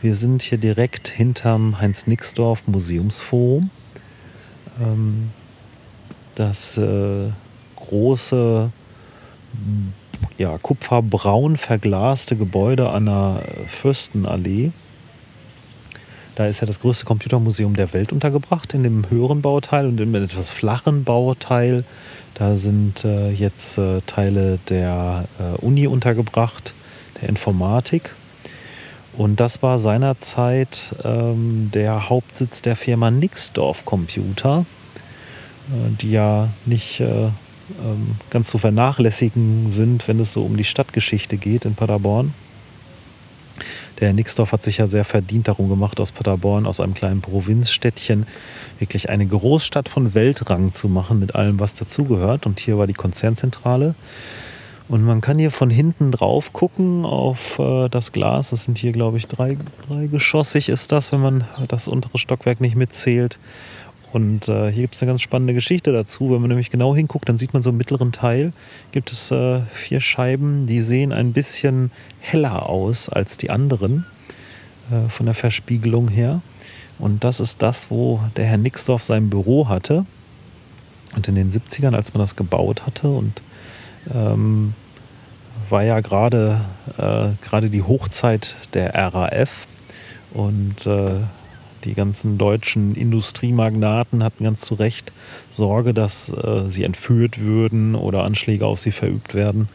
Wir 0.00 0.16
sind 0.16 0.40
hier 0.40 0.56
direkt 0.56 1.08
hinterm 1.08 1.78
Heinz-Nixdorf 1.78 2.66
Museumsforum. 2.66 3.68
Ähm, 4.80 5.32
das 6.34 6.78
äh, 6.78 7.28
große, 7.76 8.72
ja, 10.38 10.56
kupferbraun 10.56 11.58
verglaste 11.58 12.36
Gebäude 12.36 12.88
an 12.88 13.04
der 13.04 13.44
Fürstenallee 13.68 14.72
da 16.34 16.46
ist 16.46 16.60
ja 16.60 16.66
das 16.66 16.80
größte 16.80 17.04
Computermuseum 17.04 17.74
der 17.74 17.92
Welt 17.92 18.12
untergebracht, 18.12 18.74
in 18.74 18.82
dem 18.82 19.08
höheren 19.10 19.42
Bauteil 19.42 19.86
und 19.86 20.00
im 20.00 20.14
etwas 20.14 20.52
flachen 20.52 21.04
Bauteil. 21.04 21.84
Da 22.34 22.56
sind 22.56 23.04
äh, 23.04 23.30
jetzt 23.30 23.78
äh, 23.78 24.00
Teile 24.06 24.58
der 24.68 25.26
äh, 25.38 25.60
Uni 25.60 25.86
untergebracht, 25.86 26.74
der 27.20 27.28
Informatik. 27.28 28.14
Und 29.14 29.40
das 29.40 29.62
war 29.62 29.78
seinerzeit 29.78 30.94
ähm, 31.04 31.70
der 31.72 32.08
Hauptsitz 32.08 32.62
der 32.62 32.76
Firma 32.76 33.10
Nixdorf 33.10 33.84
Computer, 33.84 34.64
äh, 35.68 35.90
die 36.00 36.12
ja 36.12 36.48
nicht 36.64 37.00
äh, 37.00 37.24
ähm, 37.24 38.16
ganz 38.30 38.48
zu 38.48 38.56
vernachlässigen 38.56 39.70
sind, 39.70 40.08
wenn 40.08 40.18
es 40.18 40.32
so 40.32 40.42
um 40.42 40.56
die 40.56 40.64
Stadtgeschichte 40.64 41.36
geht 41.36 41.66
in 41.66 41.74
Paderborn. 41.74 42.32
Der 44.00 44.08
Herr 44.08 44.14
Nixdorf 44.14 44.52
hat 44.52 44.62
sich 44.62 44.78
ja 44.78 44.88
sehr 44.88 45.04
verdient 45.04 45.48
darum 45.48 45.68
gemacht, 45.68 46.00
aus 46.00 46.12
Paderborn, 46.12 46.66
aus 46.66 46.80
einem 46.80 46.94
kleinen 46.94 47.20
Provinzstädtchen, 47.20 48.26
wirklich 48.78 49.10
eine 49.10 49.26
Großstadt 49.26 49.88
von 49.88 50.14
Weltrang 50.14 50.72
zu 50.72 50.88
machen, 50.88 51.18
mit 51.18 51.34
allem, 51.34 51.60
was 51.60 51.74
dazugehört. 51.74 52.46
Und 52.46 52.60
hier 52.60 52.78
war 52.78 52.86
die 52.86 52.94
Konzernzentrale. 52.94 53.94
Und 54.88 55.04
man 55.04 55.20
kann 55.20 55.38
hier 55.38 55.50
von 55.50 55.70
hinten 55.70 56.10
drauf 56.10 56.52
gucken 56.52 57.04
auf 57.04 57.58
äh, 57.58 57.88
das 57.88 58.12
Glas. 58.12 58.50
Das 58.50 58.64
sind 58.64 58.78
hier, 58.78 58.92
glaube 58.92 59.16
ich, 59.16 59.26
drei, 59.26 59.56
dreigeschossig 59.88 60.68
ist 60.68 60.92
das, 60.92 61.12
wenn 61.12 61.20
man 61.20 61.44
das 61.68 61.88
untere 61.88 62.18
Stockwerk 62.18 62.60
nicht 62.60 62.76
mitzählt. 62.76 63.38
Und 64.12 64.48
äh, 64.48 64.70
hier 64.70 64.82
gibt 64.82 64.94
es 64.94 65.02
eine 65.02 65.10
ganz 65.10 65.22
spannende 65.22 65.54
Geschichte 65.54 65.90
dazu. 65.92 66.30
Wenn 66.30 66.40
man 66.40 66.48
nämlich 66.48 66.70
genau 66.70 66.94
hinguckt, 66.94 67.28
dann 67.28 67.38
sieht 67.38 67.54
man 67.54 67.62
so 67.62 67.70
im 67.70 67.78
mittleren 67.78 68.12
Teil, 68.12 68.52
gibt 68.92 69.10
es 69.10 69.30
äh, 69.30 69.62
vier 69.72 70.00
Scheiben, 70.00 70.66
die 70.66 70.82
sehen 70.82 71.12
ein 71.12 71.32
bisschen 71.32 71.90
heller 72.20 72.68
aus 72.68 73.08
als 73.08 73.38
die 73.38 73.50
anderen 73.50 74.04
äh, 74.90 75.08
von 75.08 75.26
der 75.26 75.34
Verspiegelung 75.34 76.08
her. 76.08 76.42
Und 76.98 77.24
das 77.24 77.40
ist 77.40 77.62
das, 77.62 77.90
wo 77.90 78.20
der 78.36 78.44
Herr 78.44 78.58
Nixdorf 78.58 79.02
sein 79.02 79.30
Büro 79.30 79.68
hatte. 79.68 80.04
Und 81.16 81.28
in 81.28 81.34
den 81.34 81.50
70ern, 81.50 81.94
als 81.94 82.12
man 82.12 82.20
das 82.20 82.36
gebaut 82.36 82.86
hatte 82.86 83.08
und 83.08 83.42
ähm, 84.14 84.74
war 85.68 85.84
ja 85.84 86.00
gerade 86.00 86.60
äh, 86.98 87.68
die 87.68 87.82
Hochzeit 87.82 88.56
der 88.74 88.94
RAF 88.94 89.66
und 90.32 90.86
äh, 90.86 91.20
die 91.84 91.94
ganzen 91.94 92.38
deutschen 92.38 92.94
Industriemagnaten 92.94 94.22
hatten 94.22 94.44
ganz 94.44 94.62
zu 94.62 94.74
Recht 94.74 95.12
Sorge, 95.50 95.94
dass 95.94 96.30
äh, 96.30 96.62
sie 96.68 96.84
entführt 96.84 97.40
würden 97.40 97.94
oder 97.94 98.24
Anschläge 98.24 98.66
auf 98.66 98.78
sie 98.80 98.92
verübt 98.92 99.34
werden. 99.34 99.68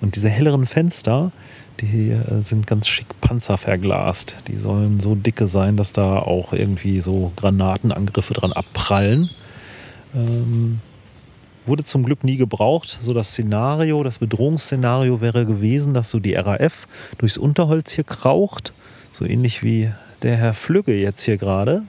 Und 0.00 0.16
diese 0.16 0.28
helleren 0.28 0.66
Fenster, 0.66 1.32
die 1.80 2.10
äh, 2.10 2.40
sind 2.42 2.66
ganz 2.66 2.88
schick 2.88 3.20
panzerverglast. 3.20 4.36
Die 4.48 4.56
sollen 4.56 5.00
so 5.00 5.14
dicke 5.14 5.46
sein, 5.46 5.76
dass 5.76 5.92
da 5.92 6.18
auch 6.18 6.52
irgendwie 6.52 7.00
so 7.00 7.32
Granatenangriffe 7.36 8.34
dran 8.34 8.52
abprallen. 8.52 9.30
Ähm, 10.14 10.80
wurde 11.66 11.84
zum 11.84 12.04
Glück 12.04 12.24
nie 12.24 12.36
gebraucht. 12.36 12.98
So 13.00 13.12
das 13.12 13.30
Szenario, 13.30 14.02
das 14.02 14.18
Bedrohungsszenario 14.18 15.20
wäre 15.20 15.44
gewesen, 15.44 15.94
dass 15.94 16.10
so 16.10 16.20
die 16.20 16.34
RAF 16.34 16.86
durchs 17.18 17.38
Unterholz 17.38 17.92
hier 17.92 18.04
kraucht, 18.04 18.72
so 19.12 19.24
ähnlich 19.24 19.62
wie 19.62 19.90
der 20.26 20.36
Herr 20.36 20.54
Flügge 20.54 20.94
jetzt 20.94 21.22
hier 21.22 21.36
gerade, 21.36 21.82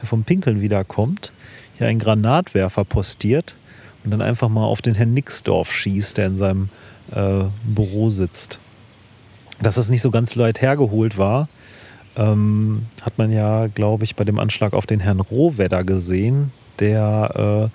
der 0.00 0.08
vom 0.08 0.24
Pinkeln 0.24 0.62
wiederkommt, 0.62 1.30
hier 1.76 1.88
einen 1.88 1.98
Granatwerfer 1.98 2.84
postiert 2.84 3.54
und 4.02 4.10
dann 4.10 4.22
einfach 4.22 4.48
mal 4.48 4.64
auf 4.64 4.80
den 4.80 4.94
Herrn 4.94 5.12
Nixdorf 5.12 5.70
schießt, 5.70 6.16
der 6.16 6.26
in 6.26 6.38
seinem 6.38 6.68
äh, 7.14 7.44
Büro 7.64 8.08
sitzt. 8.08 8.58
Dass 9.60 9.74
das 9.74 9.90
nicht 9.90 10.00
so 10.00 10.10
ganz 10.10 10.36
weit 10.38 10.62
hergeholt 10.62 11.18
war, 11.18 11.48
ähm, 12.16 12.86
hat 13.02 13.18
man 13.18 13.30
ja, 13.30 13.66
glaube 13.66 14.04
ich, 14.04 14.16
bei 14.16 14.24
dem 14.24 14.38
Anschlag 14.38 14.72
auf 14.72 14.86
den 14.86 15.00
Herrn 15.00 15.20
Rohwedder 15.20 15.84
gesehen, 15.84 16.50
der 16.78 17.70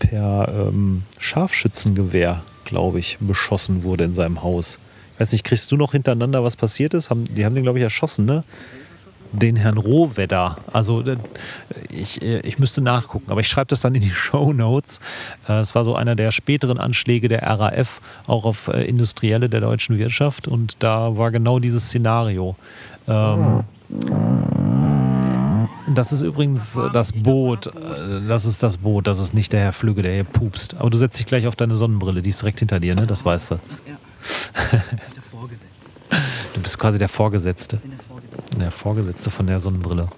äh, 0.00 0.06
per 0.06 0.48
ähm, 0.48 1.02
Scharfschützengewehr, 1.18 2.42
glaube 2.64 3.00
ich, 3.00 3.18
beschossen 3.20 3.82
wurde 3.82 4.04
in 4.04 4.14
seinem 4.14 4.44
Haus. 4.44 4.78
Ich 5.14 5.20
weiß 5.20 5.32
nicht, 5.32 5.44
kriegst 5.44 5.72
du 5.72 5.76
noch 5.76 5.90
hintereinander, 5.90 6.44
was 6.44 6.54
passiert 6.54 6.94
ist? 6.94 7.10
Haben, 7.10 7.24
die 7.24 7.44
haben 7.44 7.54
den, 7.54 7.64
glaube 7.64 7.80
ich, 7.80 7.82
erschossen, 7.82 8.26
ne? 8.26 8.44
Den 9.38 9.56
Herrn 9.56 9.78
Rohwedder. 9.78 10.56
Also 10.72 11.02
äh, 11.02 11.16
ich, 11.90 12.22
äh, 12.22 12.40
ich 12.40 12.58
müsste 12.58 12.80
nachgucken, 12.80 13.30
aber 13.30 13.40
ich 13.40 13.48
schreibe 13.48 13.68
das 13.68 13.80
dann 13.80 13.94
in 13.94 14.02
die 14.02 14.10
Show 14.14 14.52
Notes. 14.52 15.00
Äh, 15.48 15.60
es 15.60 15.74
war 15.74 15.84
so 15.84 15.94
einer 15.94 16.16
der 16.16 16.32
späteren 16.32 16.78
Anschläge 16.78 17.28
der 17.28 17.42
RAF, 17.42 18.00
auch 18.26 18.44
auf 18.44 18.68
Industrielle 18.68 19.48
der 19.48 19.60
deutschen 19.60 19.98
Wirtschaft. 19.98 20.48
Und 20.48 20.76
da 20.82 21.16
war 21.16 21.30
genau 21.30 21.58
dieses 21.58 21.86
Szenario. 21.86 22.56
Ähm, 23.08 23.64
das 25.88 26.12
ist 26.12 26.22
übrigens 26.22 26.78
das 26.92 27.12
Boot. 27.12 27.70
Das 28.28 28.44
ist 28.44 28.62
das 28.62 28.78
Boot. 28.78 29.06
Das 29.06 29.18
ist 29.18 29.34
nicht 29.34 29.52
der 29.52 29.60
Herr 29.60 29.72
Flügge, 29.72 30.02
der 30.02 30.12
hier 30.12 30.24
pupst. 30.24 30.74
Aber 30.74 30.90
du 30.90 30.98
setzt 30.98 31.18
dich 31.18 31.26
gleich 31.26 31.46
auf 31.46 31.56
deine 31.56 31.76
Sonnenbrille. 31.76 32.22
Die 32.22 32.30
ist 32.30 32.42
direkt 32.42 32.58
hinter 32.58 32.80
dir, 32.80 32.94
ne? 32.94 33.06
Das 33.06 33.24
weißt 33.24 33.52
du. 33.52 33.54
Ja. 33.54 33.60
der 35.14 35.22
Vorgesetzte. 35.22 35.90
Du 36.54 36.60
bist 36.60 36.78
quasi 36.78 36.98
der 36.98 37.08
Vorgesetzte. 37.08 37.76
Ich 37.76 37.82
bin 37.82 37.90
der 37.90 37.98
Vorgesetzte. 37.98 38.05
Der 38.58 38.70
Vorgesetzte 38.70 39.30
von 39.30 39.46
der 39.46 39.58
Sonnenbrille. 39.58 40.08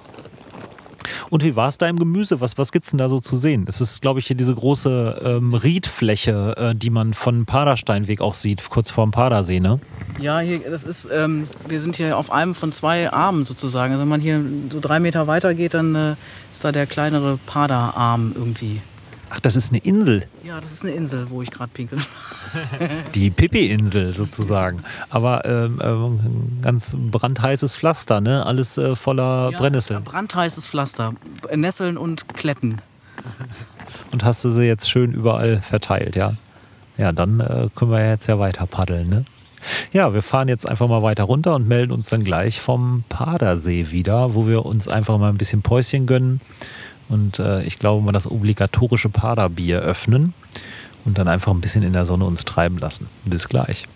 Und 1.30 1.44
wie 1.44 1.56
war 1.56 1.68
es 1.68 1.78
da 1.78 1.88
im 1.88 1.98
Gemüse? 1.98 2.40
Was, 2.40 2.56
was 2.56 2.72
gibt 2.72 2.86
es 2.86 2.90
denn 2.90 2.98
da 2.98 3.08
so 3.08 3.20
zu 3.20 3.36
sehen? 3.36 3.66
Es 3.68 3.80
ist, 3.80 4.00
glaube 4.00 4.20
ich, 4.20 4.26
hier 4.26 4.36
diese 4.36 4.54
große 4.54 5.20
ähm, 5.24 5.54
Riedfläche, 5.54 6.54
äh, 6.56 6.74
die 6.74 6.90
man 6.90 7.14
von 7.14 7.44
Padersteinweg 7.44 8.20
auch 8.20 8.34
sieht, 8.34 8.68
kurz 8.70 8.90
vor 8.90 9.06
dem 9.06 9.10
Padersee, 9.10 9.60
ne? 9.60 9.80
Ja, 10.18 10.40
hier, 10.40 10.60
das 10.60 10.84
ist, 10.84 11.08
ähm, 11.12 11.48
wir 11.66 11.80
sind 11.80 11.96
hier 11.96 12.16
auf 12.16 12.32
einem 12.32 12.54
von 12.54 12.72
zwei 12.72 13.12
Armen 13.12 13.44
sozusagen. 13.44 13.92
Also 13.92 14.02
wenn 14.02 14.08
man 14.08 14.20
hier 14.20 14.42
so 14.70 14.80
drei 14.80 15.00
Meter 15.00 15.26
weiter 15.26 15.54
geht, 15.54 15.74
dann 15.74 15.94
äh, 15.94 16.14
ist 16.50 16.64
da 16.64 16.72
der 16.72 16.86
kleinere 16.86 17.38
Paderarm 17.46 18.32
irgendwie. 18.34 18.80
Ach, 19.30 19.40
das 19.40 19.56
ist 19.56 19.70
eine 19.70 19.78
Insel. 19.78 20.24
Ja, 20.42 20.60
das 20.60 20.72
ist 20.72 20.84
eine 20.84 20.94
Insel, 20.94 21.30
wo 21.30 21.42
ich 21.42 21.50
gerade 21.50 21.70
pinkel. 21.72 21.98
Die 23.14 23.30
Pipi-Insel 23.30 24.14
sozusagen. 24.14 24.82
Aber 25.10 25.44
ähm, 25.44 25.80
äh, 25.80 26.62
ganz 26.62 26.96
brandheißes 26.98 27.76
Pflaster, 27.76 28.20
ne? 28.20 28.46
Alles 28.46 28.78
äh, 28.78 28.96
voller 28.96 29.50
ja, 29.52 29.58
Brennnesseln. 29.58 30.04
Brandheißes 30.04 30.66
Pflaster. 30.66 31.14
Nesseln 31.54 31.98
und 31.98 32.28
Kletten. 32.34 32.80
Und 34.12 34.24
hast 34.24 34.44
du 34.44 34.50
sie 34.50 34.64
jetzt 34.64 34.88
schön 34.90 35.12
überall 35.12 35.60
verteilt, 35.60 36.16
ja? 36.16 36.34
Ja, 36.96 37.12
dann 37.12 37.40
äh, 37.40 37.68
können 37.74 37.90
wir 37.90 38.06
jetzt 38.06 38.26
ja 38.26 38.38
weiter 38.38 38.66
paddeln, 38.66 39.08
ne? 39.08 39.24
Ja, 39.92 40.14
wir 40.14 40.22
fahren 40.22 40.48
jetzt 40.48 40.68
einfach 40.68 40.88
mal 40.88 41.02
weiter 41.02 41.24
runter 41.24 41.54
und 41.54 41.66
melden 41.68 41.92
uns 41.92 42.08
dann 42.08 42.24
gleich 42.24 42.60
vom 42.60 43.04
Padersee 43.08 43.90
wieder, 43.90 44.34
wo 44.34 44.46
wir 44.46 44.64
uns 44.64 44.88
einfach 44.88 45.18
mal 45.18 45.28
ein 45.28 45.38
bisschen 45.38 45.62
Päuschen 45.62 46.06
gönnen 46.06 46.40
und 47.08 47.38
äh, 47.38 47.62
ich 47.62 47.78
glaube 47.78 48.04
mal 48.04 48.12
das 48.12 48.30
obligatorische 48.30 49.08
Paderbier 49.08 49.80
öffnen 49.80 50.34
und 51.04 51.18
dann 51.18 51.28
einfach 51.28 51.52
ein 51.52 51.60
bisschen 51.60 51.82
in 51.82 51.92
der 51.92 52.06
Sonne 52.06 52.24
uns 52.24 52.44
treiben 52.44 52.78
lassen. 52.78 53.08
Bis 53.24 53.48
gleich. 53.48 53.86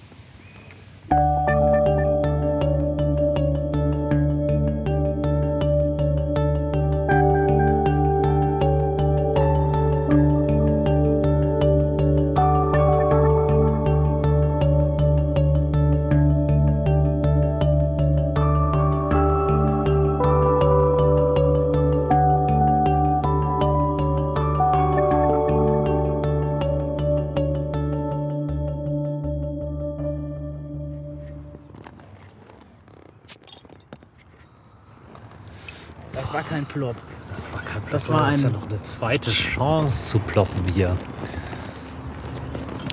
Das 38.02 38.12
war. 38.12 38.26
Das 38.26 38.28
ein 38.28 38.34
ist 38.34 38.42
ja 38.42 38.50
noch 38.50 38.68
eine 38.68 38.82
zweite 38.82 39.30
Chance 39.30 40.08
zu 40.08 40.18
ploppen 40.18 40.66
hier. 40.66 40.96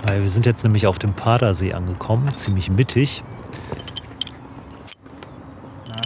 Weil 0.06 0.22
wir 0.22 0.30
sind 0.30 0.45
jetzt 0.45 0.63
nämlich 0.63 0.86
auf 0.86 1.00
dem 1.00 1.13
Padersee 1.13 1.74
angekommen, 1.74 2.34
ziemlich 2.36 2.69
mittig. 2.69 3.24
Na. 5.88 6.02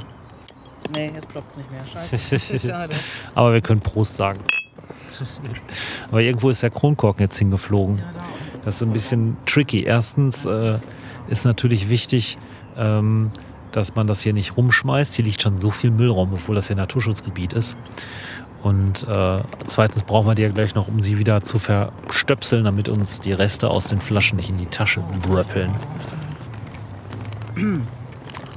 Nee, 0.96 1.12
jetzt 1.14 1.28
ploppt 1.28 1.52
es 1.52 1.58
nicht 1.58 1.70
mehr. 1.70 1.84
Scheiße. 1.86 2.60
Schade. 2.68 2.96
Aber 3.36 3.52
wir 3.52 3.62
können 3.62 3.82
Prost 3.82 4.16
sagen. 4.16 4.40
Aber 6.10 6.22
irgendwo 6.22 6.50
ist 6.50 6.64
der 6.64 6.70
Kronkorken 6.70 7.24
jetzt 7.24 7.38
hingeflogen. 7.38 8.02
Das 8.64 8.78
ist 8.78 8.84
ein 8.84 8.94
bisschen 8.94 9.36
tricky. 9.46 9.84
Erstens 9.84 10.46
äh, 10.46 10.80
ist 11.28 11.44
natürlich 11.44 11.90
wichtig, 11.90 12.38
ähm, 12.78 13.32
dass 13.74 13.96
man 13.96 14.08
das 14.08 14.22
hier 14.22 14.34
nicht 14.34 14.56
rumschmeißt. 14.56 15.14
Hier 15.14 15.26
liegt 15.26 15.42
schon 15.42 15.60
so 15.60 15.72
viel 15.72 15.92
Müllraum, 15.92 16.34
obwohl 16.34 16.56
das 16.56 16.70
ja 16.70 16.76
Naturschutzgebiet 16.76 17.54
ist. 17.54 17.78
Und 18.64 19.06
äh, 19.10 19.40
zweitens 19.66 20.04
brauchen 20.04 20.28
wir 20.28 20.36
die 20.36 20.44
ja 20.44 20.50
gleich 20.50 20.74
noch, 20.74 20.88
um 20.88 21.02
sie 21.02 21.18
wieder 21.18 21.44
zu 21.44 21.60
verstöpseln, 21.60 22.64
damit 22.64 22.88
uns 22.88 23.20
die 23.20 23.34
Reste 23.34 23.70
aus 23.70 23.88
den 23.88 24.00
Flaschen 24.00 24.38
nicht 24.38 24.50
in 24.50 24.58
die 24.58 24.68
Tasche 24.68 25.04
bröppeln. 25.22 25.72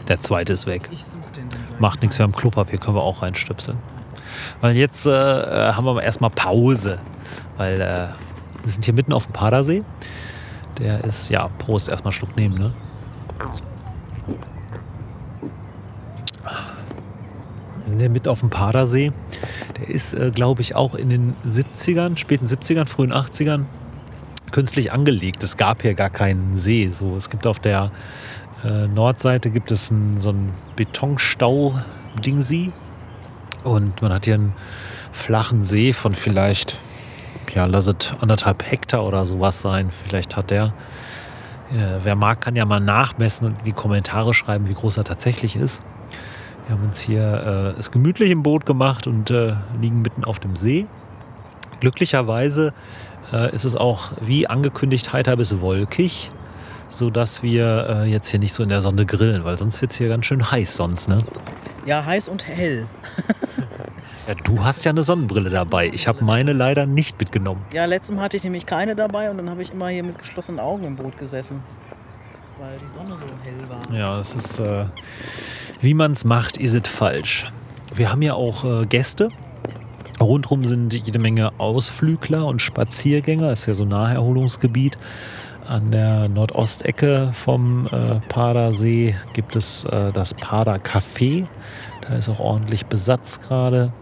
Der 0.09 0.21
zweite 0.21 0.53
ist 0.53 0.67
weg. 0.67 0.89
Macht 1.81 2.03
nichts, 2.03 2.19
wir 2.19 2.23
haben 2.23 2.33
Klopapier, 2.33 2.79
können 2.79 2.97
wir 2.97 3.03
auch 3.03 3.23
reinstöpseln. 3.23 3.79
Weil 4.61 4.77
jetzt 4.77 5.07
äh, 5.07 5.11
haben 5.11 5.85
wir 5.85 6.01
erstmal 6.03 6.31
Pause. 6.31 6.99
Weil 7.57 7.81
äh, 7.81 8.09
wir 8.63 8.71
sind 8.71 8.85
hier 8.85 8.95
mitten 8.95 9.13
auf 9.13 9.27
dem 9.27 9.33
Padersee. 9.33 9.83
Der 10.79 11.03
ist, 11.05 11.31
ja, 11.31 11.49
Prost, 11.59 11.89
erstmal 11.89 12.13
Schluck 12.13 12.37
nehmen, 12.37 12.57
ne? 12.57 12.73
Wir 17.75 17.76
sind 17.76 17.76
hier 17.76 17.76
mit 17.87 18.29
auf 18.29 18.41
dem 18.41 18.51
Padersee. 18.51 19.13
Der 19.79 19.89
ist, 19.89 20.15
äh, 20.15 20.31
glaube 20.31 20.63
ich, 20.63 20.75
auch 20.75 20.95
in 20.95 21.11
den 21.11 21.35
70ern, 21.47 22.17
späten 22.17 22.47
70ern, 22.47 22.87
frühen 22.87 23.13
80ern 23.13 23.65
künstlich 24.53 24.93
angelegt. 24.93 25.43
Es 25.43 25.57
gab 25.57 25.83
hier 25.83 25.95
gar 25.95 26.11
keinen 26.11 26.57
See. 26.57 26.89
So, 26.91 27.17
es 27.17 27.31
gibt 27.31 27.47
auf 27.47 27.59
der 27.59 27.91
äh, 28.65 28.89
Nordseite 28.89 29.51
gibt 29.51 29.71
es 29.71 29.91
ein, 29.91 30.19
so 30.19 30.31
einen 30.31 30.53
Betonstau-Dingsy. 30.77 32.73
Und 33.65 34.03
man 34.03 34.13
hat 34.13 34.25
hier 34.25 34.35
einen 34.35 34.53
flachen 35.13 35.65
See 35.65 35.93
von 35.93 36.15
vielleicht, 36.15 36.79
ja, 37.55 37.67
lass 37.67 37.87
es 37.87 38.15
anderthalb 38.21 38.69
Hektar 38.71 39.05
oder 39.05 39.27
sowas 39.27 39.61
sein. 39.61 39.91
Vielleicht 40.05 40.37
hat 40.37 40.51
der. 40.51 40.73
Äh, 41.73 41.99
wer 42.03 42.15
mag, 42.15 42.41
kann 42.41 42.55
ja 42.55 42.65
mal 42.65 42.81
nachmessen 42.81 43.49
und 43.49 43.59
in 43.59 43.65
die 43.65 43.73
Kommentare 43.73 44.35
schreiben, 44.35 44.69
wie 44.69 44.75
groß 44.75 44.99
er 44.99 45.05
tatsächlich 45.05 45.57
ist. 45.57 45.83
Wir 46.67 46.75
haben 46.75 46.85
uns 46.85 47.01
hier 47.01 47.75
äh, 47.77 47.79
es 47.79 47.93
gemütlich 47.93 48.31
im 48.33 48.43
Boot 48.43 48.67
gemacht 48.67 49.07
und 49.07 49.31
äh, 49.31 49.55
liegen 49.81 50.03
mitten 50.03 50.25
auf 50.25 50.41
dem 50.41 50.57
See. 50.57 50.87
Glücklicherweise 51.79 52.75
äh, 53.33 53.55
ist 53.55 53.65
es 53.65 53.77
auch 53.77 54.11
wie 54.21 54.49
angekündigt 54.49 55.13
heiter 55.13 55.37
bis 55.37 55.61
wolkig, 55.61 56.29
sodass 56.89 57.45
wir 57.45 57.87
äh, 57.89 58.11
jetzt 58.11 58.31
hier 58.31 58.41
nicht 58.41 58.53
so 58.53 58.65
in 58.65 58.69
der 58.69 58.81
Sonne 58.81 59.07
grillen, 59.07 59.45
weil 59.45 59.57
sonst 59.57 59.81
wird 59.81 59.93
es 59.93 59.99
hier 59.99 60.09
ganz 60.09 60.27
schön 60.27 60.51
heiß 60.51 60.77
sonst, 60.77 61.09
ne? 61.09 61.19
Ja, 61.85 62.05
heiß 62.05 62.29
und 62.29 62.49
hell. 62.49 62.87
ja, 64.27 64.35
du 64.35 64.65
hast 64.65 64.85
ja 64.85 64.91
eine 64.91 65.05
Sonnenbrille 65.05 65.51
dabei. 65.51 65.89
Ich 65.95 66.09
habe 66.09 66.25
meine 66.25 66.53
leider 66.53 66.85
nicht 66.85 67.21
mitgenommen. 67.21 67.63
Ja, 67.73 67.85
letztem 67.85 68.21
hatte 68.21 68.37
ich 68.37 68.43
nämlich 68.43 68.67
keine 68.67 68.97
dabei 68.97 69.31
und 69.31 69.37
dann 69.37 69.49
habe 69.51 69.63
ich 69.63 69.73
immer 69.73 69.87
hier 69.87 70.03
mit 70.03 70.19
geschlossenen 70.19 70.59
Augen 70.59 70.83
im 70.83 70.97
Boot 70.97 71.17
gesessen, 71.17 71.63
weil 72.59 72.77
die 72.79 72.93
Sonne 72.93 73.17
so 73.17 73.27
hell 73.45 73.69
war. 73.69 73.97
Ja, 73.97 74.19
es 74.19 74.35
ist, 74.35 74.59
äh, 74.59 74.87
wie 75.81 75.95
man 75.95 76.13
es 76.13 76.25
macht, 76.25 76.57
ist 76.57 76.75
es 76.75 76.89
falsch. 76.89 77.51
Wir 77.95 78.11
haben 78.11 78.23
ja 78.23 78.35
auch 78.35 78.65
äh, 78.65 78.87
Gäste. 78.87 79.31
Rundherum 80.21 80.65
sind 80.65 80.95
jede 80.95 81.19
Menge 81.19 81.53
Ausflügler 81.59 82.47
und 82.47 82.63
Spaziergänger. 82.63 83.51
Es 83.51 83.61
ist 83.61 83.67
ja 83.67 83.75
so 83.75 83.85
ein 83.85 83.91
Naherholungsgebiet. 83.91 84.97
An 85.67 85.91
der 85.91 86.29
Nordostecke 86.29 87.33
vom 87.35 87.87
äh, 87.87 88.21
Padersee 88.29 89.17
gibt 89.35 89.57
es 89.57 89.85
äh, 89.85 90.13
das 90.13 90.33
Pader 90.35 90.77
Café. 90.77 91.47
Da 92.03 92.17
ist 92.17 92.29
auch 92.29 92.39
ordentlich 92.39 92.87
Besatz 92.87 93.41
gerade. 93.41 93.93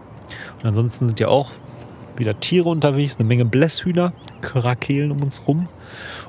Und 0.59 0.67
ansonsten 0.67 1.07
sind 1.07 1.19
ja 1.19 1.27
auch 1.27 1.51
wieder 2.17 2.39
Tiere 2.39 2.69
unterwegs, 2.69 3.17
eine 3.17 3.27
Menge 3.27 3.45
Blässhühner, 3.45 4.13
Krakelen 4.41 5.11
um 5.11 5.23
uns 5.23 5.41
rum. 5.47 5.67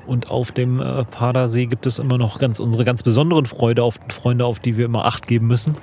Und 0.05 0.29
auf 0.29 0.51
dem 0.51 0.79
äh, 0.79 1.03
Padersee 1.05 1.65
gibt 1.65 1.85
es 1.85 1.99
immer 1.99 2.17
noch 2.17 2.39
ganz 2.39 2.59
unsere 2.59 2.85
ganz 2.85 3.03
besonderen 3.03 3.45
Freude 3.45 3.83
auf, 3.83 3.99
Freunde, 4.09 4.45
auf 4.45 4.59
die 4.59 4.77
wir 4.77 4.85
immer 4.85 5.05
Acht 5.05 5.27
geben 5.27 5.47
müssen. 5.47 5.75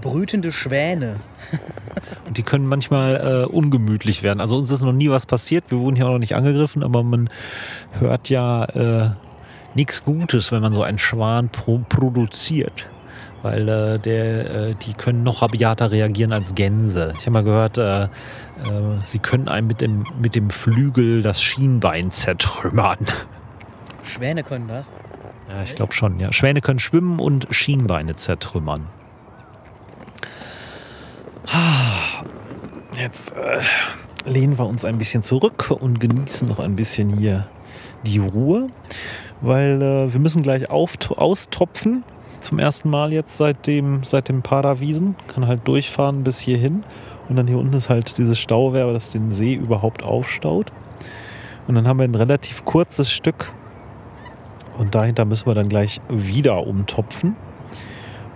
Brütende 0.00 0.52
Schwäne. 0.52 1.20
Und 2.26 2.38
die 2.38 2.42
können 2.42 2.66
manchmal 2.66 3.44
äh, 3.44 3.46
ungemütlich 3.46 4.22
werden. 4.22 4.40
Also 4.40 4.56
uns 4.56 4.70
ist 4.70 4.82
noch 4.82 4.92
nie 4.92 5.10
was 5.10 5.26
passiert. 5.26 5.64
Wir 5.68 5.78
wurden 5.78 5.96
hier 5.96 6.06
auch 6.06 6.12
noch 6.12 6.18
nicht 6.18 6.34
angegriffen, 6.34 6.82
aber 6.82 7.02
man 7.02 7.30
hört 7.98 8.28
ja 8.28 8.64
äh, 8.64 9.10
nichts 9.74 10.04
Gutes, 10.04 10.52
wenn 10.52 10.62
man 10.62 10.74
so 10.74 10.82
einen 10.82 10.98
Schwan 10.98 11.48
pro 11.48 11.80
produziert. 11.88 12.86
Weil 13.42 13.68
äh, 13.68 13.98
der, 13.98 14.50
äh, 14.50 14.74
die 14.74 14.94
können 14.94 15.22
noch 15.22 15.42
rabiater 15.42 15.90
reagieren 15.90 16.32
als 16.32 16.54
Gänse. 16.54 17.12
Ich 17.18 17.22
habe 17.22 17.32
mal 17.32 17.44
gehört, 17.44 17.78
äh, 17.78 18.04
äh, 18.04 18.08
sie 19.02 19.18
können 19.18 19.48
einem 19.48 19.66
mit 19.66 19.80
dem, 19.80 20.04
mit 20.20 20.34
dem 20.34 20.50
Flügel 20.50 21.22
das 21.22 21.42
Schienbein 21.42 22.10
zertrümmern. 22.10 22.98
Schwäne 24.02 24.42
können 24.42 24.68
das? 24.68 24.90
Ja, 25.50 25.62
ich 25.62 25.74
glaube 25.74 25.92
schon, 25.92 26.18
ja. 26.20 26.32
Schwäne 26.32 26.60
können 26.60 26.78
schwimmen 26.78 27.20
und 27.20 27.46
Schienbeine 27.50 28.16
zertrümmern. 28.16 28.86
Jetzt 32.98 33.32
äh, 33.32 33.60
lehnen 34.24 34.58
wir 34.58 34.66
uns 34.66 34.84
ein 34.84 34.98
bisschen 34.98 35.22
zurück 35.22 35.70
und 35.70 36.00
genießen 36.00 36.48
noch 36.48 36.58
ein 36.58 36.76
bisschen 36.76 37.10
hier 37.10 37.46
die 38.06 38.18
Ruhe, 38.18 38.68
weil 39.40 39.82
äh, 39.82 40.12
wir 40.12 40.20
müssen 40.20 40.42
gleich 40.42 40.70
auf, 40.70 40.94
austopfen. 41.16 42.04
Zum 42.44 42.58
ersten 42.58 42.90
Mal 42.90 43.10
jetzt 43.14 43.38
seit 43.38 43.66
dem, 43.66 44.04
seit 44.04 44.28
dem 44.28 44.42
Paderwiesen. 44.42 45.16
Kann 45.28 45.46
halt 45.46 45.66
durchfahren 45.66 46.24
bis 46.24 46.40
hierhin. 46.40 46.84
Und 47.26 47.36
dann 47.36 47.46
hier 47.46 47.56
unten 47.56 47.72
ist 47.72 47.88
halt 47.88 48.18
dieses 48.18 48.38
Stauwehr, 48.38 48.92
das 48.92 49.08
den 49.08 49.32
See 49.32 49.54
überhaupt 49.54 50.02
aufstaut. 50.02 50.70
Und 51.66 51.74
dann 51.74 51.88
haben 51.88 51.98
wir 51.98 52.04
ein 52.04 52.14
relativ 52.14 52.66
kurzes 52.66 53.10
Stück. 53.10 53.50
Und 54.76 54.94
dahinter 54.94 55.24
müssen 55.24 55.46
wir 55.46 55.54
dann 55.54 55.70
gleich 55.70 56.02
wieder 56.10 56.66
umtopfen. 56.66 57.34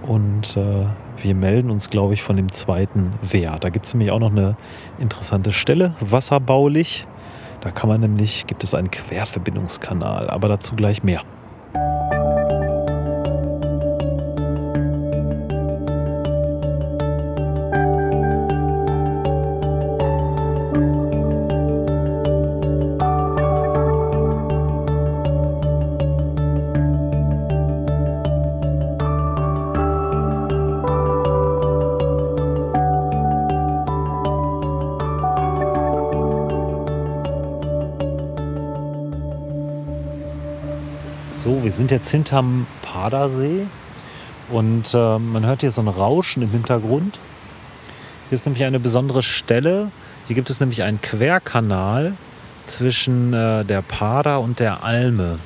Und 0.00 0.56
äh, 0.56 0.86
wir 1.22 1.34
melden 1.34 1.70
uns, 1.70 1.90
glaube 1.90 2.14
ich, 2.14 2.22
von 2.22 2.36
dem 2.36 2.50
zweiten 2.50 3.12
Wehr. 3.20 3.58
Da 3.60 3.68
gibt 3.68 3.84
es 3.84 3.92
nämlich 3.92 4.10
auch 4.10 4.20
noch 4.20 4.30
eine 4.30 4.56
interessante 4.98 5.52
Stelle, 5.52 5.92
wasserbaulich. 6.00 7.06
Da 7.60 7.72
kann 7.72 7.90
man 7.90 8.00
nämlich, 8.00 8.46
gibt 8.46 8.64
es 8.64 8.74
einen 8.74 8.90
Querverbindungskanal, 8.90 10.30
aber 10.30 10.48
dazu 10.48 10.76
gleich 10.76 11.02
mehr. 11.02 11.20
Wir 41.68 41.74
sind 41.74 41.90
jetzt 41.90 42.10
hinterm 42.10 42.66
Padersee 42.80 43.66
und 44.48 44.94
äh, 44.94 45.18
man 45.18 45.44
hört 45.44 45.60
hier 45.60 45.70
so 45.70 45.82
ein 45.82 45.88
Rauschen 45.88 46.42
im 46.42 46.50
Hintergrund. 46.50 47.18
Hier 48.30 48.36
ist 48.36 48.46
nämlich 48.46 48.64
eine 48.64 48.80
besondere 48.80 49.22
Stelle. 49.22 49.90
Hier 50.28 50.34
gibt 50.34 50.48
es 50.48 50.60
nämlich 50.60 50.82
einen 50.82 51.02
Querkanal 51.02 52.14
zwischen 52.64 53.34
äh, 53.34 53.66
der 53.66 53.82
Pader 53.82 54.40
und 54.40 54.60
der 54.60 54.82
Alme. 54.82 55.40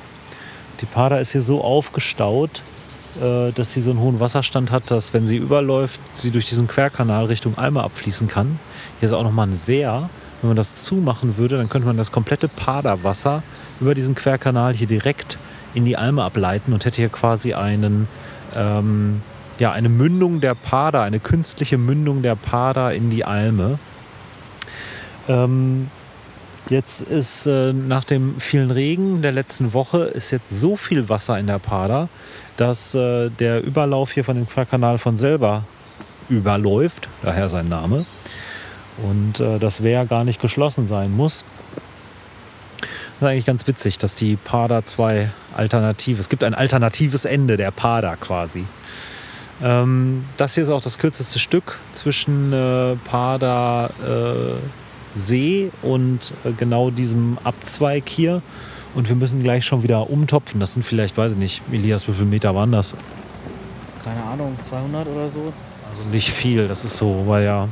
Die 0.79 0.85
Pader 0.85 1.19
ist 1.19 1.33
hier 1.33 1.41
so 1.41 1.61
aufgestaut, 1.61 2.61
äh, 3.21 3.51
dass 3.51 3.73
sie 3.73 3.81
so 3.81 3.89
einen 3.89 3.99
hohen 3.99 4.21
Wasserstand 4.21 4.71
hat, 4.71 4.91
dass 4.91 5.13
wenn 5.13 5.27
sie 5.27 5.35
überläuft, 5.35 5.99
sie 6.13 6.31
durch 6.31 6.47
diesen 6.47 6.69
Querkanal 6.69 7.25
Richtung 7.25 7.57
Alme 7.57 7.83
abfließen 7.83 8.29
kann. 8.29 8.59
Hier 9.01 9.07
ist 9.07 9.13
auch 9.13 9.23
nochmal 9.23 9.47
ein 9.47 9.59
Wehr. 9.65 10.09
Wenn 10.41 10.51
man 10.51 10.57
das 10.57 10.85
zumachen 10.85 11.35
würde, 11.35 11.57
dann 11.57 11.67
könnte 11.67 11.85
man 11.85 11.97
das 11.97 12.13
komplette 12.13 12.47
Paderwasser 12.47 13.43
über 13.81 13.93
diesen 13.93 14.15
Querkanal 14.15 14.73
hier 14.73 14.87
direkt 14.87 15.37
in 15.73 15.85
die 15.85 15.97
Alme 15.97 16.23
ableiten 16.23 16.73
und 16.73 16.85
hätte 16.85 16.97
hier 16.97 17.09
quasi 17.09 17.53
einen, 17.53 18.07
ähm, 18.55 19.21
ja, 19.59 19.71
eine 19.71 19.89
Mündung 19.89 20.41
der 20.41 20.55
Pader, 20.55 21.01
eine 21.01 21.19
künstliche 21.19 21.77
Mündung 21.77 22.21
der 22.21 22.35
Pader 22.35 22.93
in 22.93 23.09
die 23.09 23.25
Alme. 23.25 23.79
Ähm, 25.27 25.89
jetzt 26.69 27.01
ist 27.01 27.45
äh, 27.45 27.73
nach 27.73 28.03
dem 28.03 28.39
vielen 28.39 28.71
Regen 28.71 29.21
der 29.21 29.31
letzten 29.31 29.73
Woche 29.73 30.03
ist 30.05 30.31
jetzt 30.31 30.49
so 30.49 30.75
viel 30.75 31.09
Wasser 31.09 31.37
in 31.39 31.47
der 31.47 31.59
Pader, 31.59 32.09
dass 32.57 32.95
äh, 32.95 33.29
der 33.29 33.63
Überlauf 33.63 34.11
hier 34.11 34.23
von 34.23 34.35
dem 34.35 34.47
Querkanal 34.47 34.97
von 34.97 35.17
selber 35.17 35.63
überläuft, 36.29 37.07
daher 37.21 37.49
sein 37.49 37.69
Name. 37.69 38.05
Und 38.97 39.39
äh, 39.39 39.59
das 39.59 39.81
Wehr 39.81 40.05
gar 40.05 40.23
nicht 40.23 40.39
geschlossen 40.41 40.85
sein 40.85 41.15
muss. 41.15 41.43
Das 43.23 43.29
ist 43.29 43.35
eigentlich 43.35 43.45
ganz 43.45 43.67
witzig, 43.67 43.97
dass 43.99 44.15
die 44.15 44.35
Pader 44.35 44.83
zwei 44.83 45.31
Alternative, 45.55 46.19
es 46.19 46.27
gibt 46.27 46.43
ein 46.43 46.53
alternatives 46.53 47.23
Ende 47.23 47.55
der 47.55 47.71
Pader 47.71 48.17
quasi. 48.17 48.65
Ähm, 49.63 50.25
das 50.35 50.55
hier 50.55 50.63
ist 50.63 50.69
auch 50.69 50.81
das 50.81 50.97
kürzeste 50.97 51.39
Stück 51.39 51.79
zwischen 51.93 52.51
äh, 52.51 52.97
Pader 53.05 53.91
äh, 54.05 55.17
See 55.17 55.71
und 55.83 56.33
äh, 56.43 56.51
genau 56.51 56.89
diesem 56.89 57.37
Abzweig 57.45 58.09
hier. 58.09 58.41
Und 58.93 59.07
wir 59.07 59.15
müssen 59.15 59.41
gleich 59.41 59.63
schon 59.63 59.83
wieder 59.83 60.09
umtopfen. 60.09 60.59
Das 60.59 60.73
sind 60.73 60.83
vielleicht, 60.83 61.17
weiß 61.17 61.31
ich 61.31 61.37
nicht, 61.37 61.61
Elias, 61.71 62.09
wie 62.09 62.11
viele 62.11 62.25
Meter 62.25 62.53
waren 62.53 62.73
das? 62.73 62.93
Keine 64.03 64.21
Ahnung, 64.21 64.57
200 64.63 65.07
oder 65.07 65.29
so? 65.29 65.53
Also 65.89 66.09
nicht 66.11 66.29
viel, 66.29 66.67
das 66.67 66.83
ist 66.83 66.97
so, 66.97 67.23
weil 67.25 67.45
ja, 67.45 67.69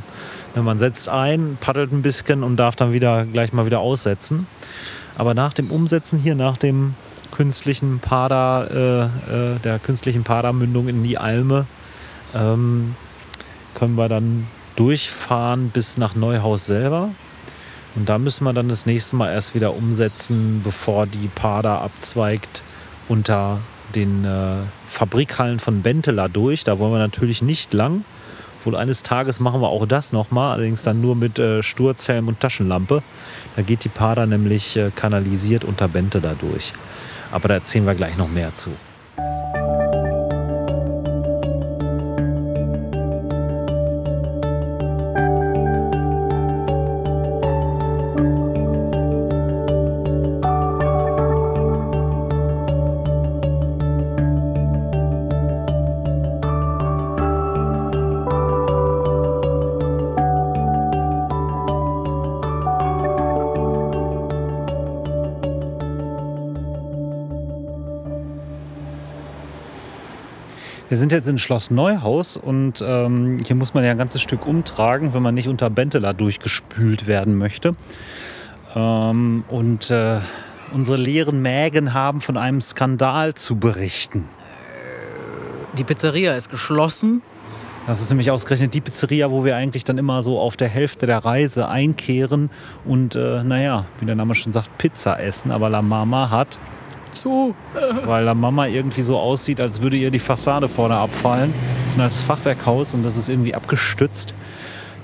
wenn 0.54 0.64
man 0.64 0.78
setzt 0.78 1.10
ein, 1.10 1.58
paddelt 1.60 1.92
ein 1.92 2.00
bisschen 2.00 2.42
und 2.42 2.56
darf 2.56 2.74
dann 2.74 2.94
wieder 2.94 3.26
gleich 3.26 3.52
mal 3.52 3.66
wieder 3.66 3.80
aussetzen. 3.80 4.46
Aber 5.16 5.34
nach 5.34 5.52
dem 5.52 5.70
Umsetzen 5.70 6.18
hier, 6.18 6.34
nach 6.34 6.56
dem 6.56 6.94
künstlichen 7.30 7.98
Pader, 7.98 9.10
äh, 9.28 9.54
äh, 9.54 9.58
der 9.58 9.78
künstlichen 9.78 10.24
Padermündung 10.24 10.88
in 10.88 11.02
die 11.02 11.18
Alme, 11.18 11.66
ähm, 12.34 12.94
können 13.74 13.96
wir 13.96 14.08
dann 14.08 14.46
durchfahren 14.76 15.70
bis 15.70 15.96
nach 15.96 16.14
Neuhaus 16.14 16.66
selber. 16.66 17.10
Und 17.94 18.08
da 18.08 18.18
müssen 18.18 18.44
wir 18.44 18.52
dann 18.52 18.68
das 18.68 18.86
nächste 18.86 19.16
Mal 19.16 19.32
erst 19.32 19.54
wieder 19.54 19.74
umsetzen, 19.74 20.62
bevor 20.64 21.06
die 21.06 21.28
Pader 21.28 21.80
abzweigt 21.82 22.62
unter 23.08 23.60
den 23.94 24.24
äh, 24.24 24.56
Fabrikhallen 24.88 25.58
von 25.58 25.82
Benteler 25.82 26.28
durch. 26.28 26.64
Da 26.64 26.78
wollen 26.78 26.92
wir 26.92 26.98
natürlich 26.98 27.42
nicht 27.42 27.74
lang, 27.74 28.04
Wohl 28.64 28.76
eines 28.76 29.02
Tages 29.02 29.40
machen 29.40 29.60
wir 29.60 29.68
auch 29.68 29.86
das 29.86 30.12
nochmal, 30.12 30.52
allerdings 30.52 30.82
dann 30.82 31.00
nur 31.00 31.16
mit 31.16 31.38
äh, 31.38 31.62
Sturzhelm 31.62 32.28
und 32.28 32.40
Taschenlampe. 32.40 33.02
Da 33.56 33.62
geht 33.62 33.84
die 33.84 33.88
Pader 33.88 34.26
nämlich 34.26 34.76
äh, 34.76 34.90
kanalisiert 34.94 35.64
unter 35.64 35.88
Bente 35.88 36.20
dadurch. 36.20 36.72
Aber 37.30 37.48
da 37.48 37.54
erzählen 37.54 37.86
wir 37.86 37.94
gleich 37.94 38.16
noch 38.16 38.28
mehr 38.28 38.54
zu. 38.54 38.70
Wir 70.92 70.98
sind 70.98 71.10
jetzt 71.10 71.26
in 71.26 71.38
Schloss 71.38 71.70
Neuhaus 71.70 72.36
und 72.36 72.84
ähm, 72.86 73.38
hier 73.46 73.56
muss 73.56 73.72
man 73.72 73.82
ja 73.82 73.92
ein 73.92 73.96
ganzes 73.96 74.20
Stück 74.20 74.46
umtragen, 74.46 75.14
wenn 75.14 75.22
man 75.22 75.34
nicht 75.34 75.48
unter 75.48 75.70
Benteler 75.70 76.12
durchgespült 76.12 77.06
werden 77.06 77.38
möchte. 77.38 77.76
Ähm, 78.76 79.42
und 79.48 79.90
äh, 79.90 80.18
unsere 80.70 80.98
leeren 80.98 81.40
Mägen 81.40 81.94
haben 81.94 82.20
von 82.20 82.36
einem 82.36 82.60
Skandal 82.60 83.32
zu 83.32 83.56
berichten. 83.56 84.28
Die 85.78 85.84
Pizzeria 85.84 86.36
ist 86.36 86.50
geschlossen. 86.50 87.22
Das 87.86 88.02
ist 88.02 88.10
nämlich 88.10 88.30
ausgerechnet 88.30 88.74
die 88.74 88.82
Pizzeria, 88.82 89.30
wo 89.30 89.46
wir 89.46 89.56
eigentlich 89.56 89.84
dann 89.84 89.96
immer 89.96 90.22
so 90.22 90.38
auf 90.38 90.58
der 90.58 90.68
Hälfte 90.68 91.06
der 91.06 91.24
Reise 91.24 91.68
einkehren 91.70 92.50
und, 92.84 93.16
äh, 93.16 93.42
naja, 93.42 93.86
wie 93.98 94.04
der 94.04 94.14
Name 94.14 94.34
schon 94.34 94.52
sagt, 94.52 94.76
Pizza 94.76 95.18
essen. 95.18 95.52
Aber 95.52 95.70
La 95.70 95.80
Mama 95.80 96.28
hat 96.28 96.58
Zu. 97.12 97.54
weil 98.04 98.24
La 98.24 98.34
Mama 98.34 98.66
irgendwie 98.66 99.02
so 99.02 99.18
aussieht, 99.18 99.60
als 99.60 99.80
würde 99.80 99.96
ihr 99.96 100.10
die 100.10 100.18
Fassade 100.18 100.68
vorne 100.68 100.96
abfallen. 100.96 101.52
Das 101.82 101.92
ist 101.92 101.98
ein 101.98 102.02
altes 102.02 102.20
Fachwerkhaus 102.20 102.94
und 102.94 103.02
das 103.04 103.16
ist 103.16 103.28
irgendwie 103.28 103.54
abgestützt. 103.54 104.34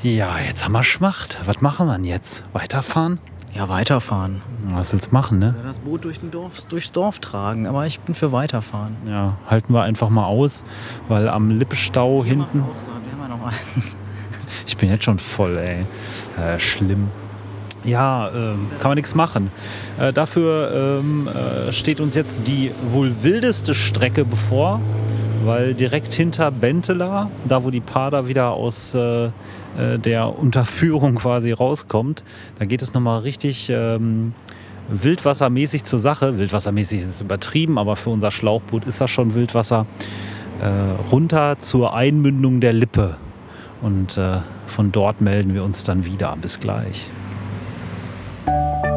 Ja, 0.03 0.39
jetzt 0.47 0.65
haben 0.65 0.73
wir 0.73 0.85
Schmacht. 0.85 1.39
Was 1.45 1.61
machen 1.61 1.87
wir 1.87 1.95
denn 1.95 2.05
jetzt? 2.05 2.45
Weiterfahren? 2.53 3.19
Ja, 3.55 3.69
weiterfahren. 3.69 4.43
Was 4.75 4.93
willst 4.93 5.09
du 5.09 5.15
machen, 5.15 5.39
ne? 5.39 5.55
Oder 5.59 5.67
das 5.69 5.79
Boot 5.81 6.05
durch 6.05 6.21
Dorf, 6.21 6.65
durchs 6.67 6.93
Dorf 6.93 7.19
tragen. 7.19 7.67
Aber 7.67 7.87
ich 7.87 7.99
bin 8.01 8.15
für 8.15 8.31
weiterfahren. 8.31 8.97
Ja, 9.07 9.37
halten 9.49 9.73
wir 9.73 9.83
einfach 9.83 10.09
mal 10.11 10.27
aus, 10.27 10.63
weil 11.09 11.29
am 11.29 11.59
Lippestau 11.59 12.25
hinten. 12.25 12.63
Auch 12.63 12.81
so, 12.81 12.93
wir 12.93 13.13
haben 13.13 13.31
ja 13.31 13.37
noch 13.37 13.47
eins. 13.47 13.97
Ich 14.67 14.77
bin 14.77 14.91
jetzt 14.91 15.05
schon 15.05 15.19
voll, 15.19 15.57
ey. 15.59 15.87
Äh, 16.43 16.59
schlimm. 16.61 17.09
Ja, 17.85 18.31
ähm, 18.35 18.69
kann 18.81 18.91
man 18.91 18.97
nichts 18.97 19.15
machen. 19.15 19.51
Äh, 19.99 20.13
dafür 20.13 21.01
ähm, 21.01 21.29
äh, 21.29 21.73
steht 21.73 22.01
uns 22.01 22.15
jetzt 22.15 22.47
die 22.47 22.73
wohl 22.91 23.23
wildeste 23.23 23.75
Strecke 23.75 24.25
bevor, 24.25 24.81
weil 25.45 25.75
direkt 25.75 26.13
hinter 26.13 26.51
Benteler, 26.51 27.31
da 27.47 27.65
wo 27.65 27.71
die 27.71 27.81
Pader 27.81 28.27
wieder 28.27 28.51
aus 28.51 28.95
äh, 28.95 29.27
äh, 29.27 29.31
der 29.99 30.39
Unterführung 30.39 31.15
quasi 31.17 31.53
rauskommt, 31.53 32.25
da 32.59 32.65
geht 32.65 32.83
es 32.83 32.95
nochmal 32.95 33.21
richtig 33.21 33.71
ähm, 33.71 34.35
wildwassermäßig 34.91 35.85
zur 35.85 35.99
Sache. 35.99 36.39
Wildwassermäßig 36.39 37.03
ist 37.03 37.21
übertrieben, 37.21 37.79
aber 37.79 37.97
für 37.97 38.11
unser 38.11 38.31
Schlauchboot 38.31 38.87
ist 38.87 39.01
das 39.01 39.11
schon 39.11 39.35
Wildwasser. 39.35 39.87
Äh, 40.61 41.11
runter 41.13 41.57
zur 41.61 41.95
Einmündung 41.95 42.61
der 42.61 42.73
Lippe. 42.73 43.17
Und 43.81 44.19
äh, 44.19 44.39
von 44.67 44.91
dort 44.91 45.21
melden 45.21 45.55
wir 45.55 45.63
uns 45.63 45.85
dann 45.85 46.05
wieder. 46.05 46.37
Bis 46.41 46.59
gleich. 46.59 47.09
So, 48.49 48.88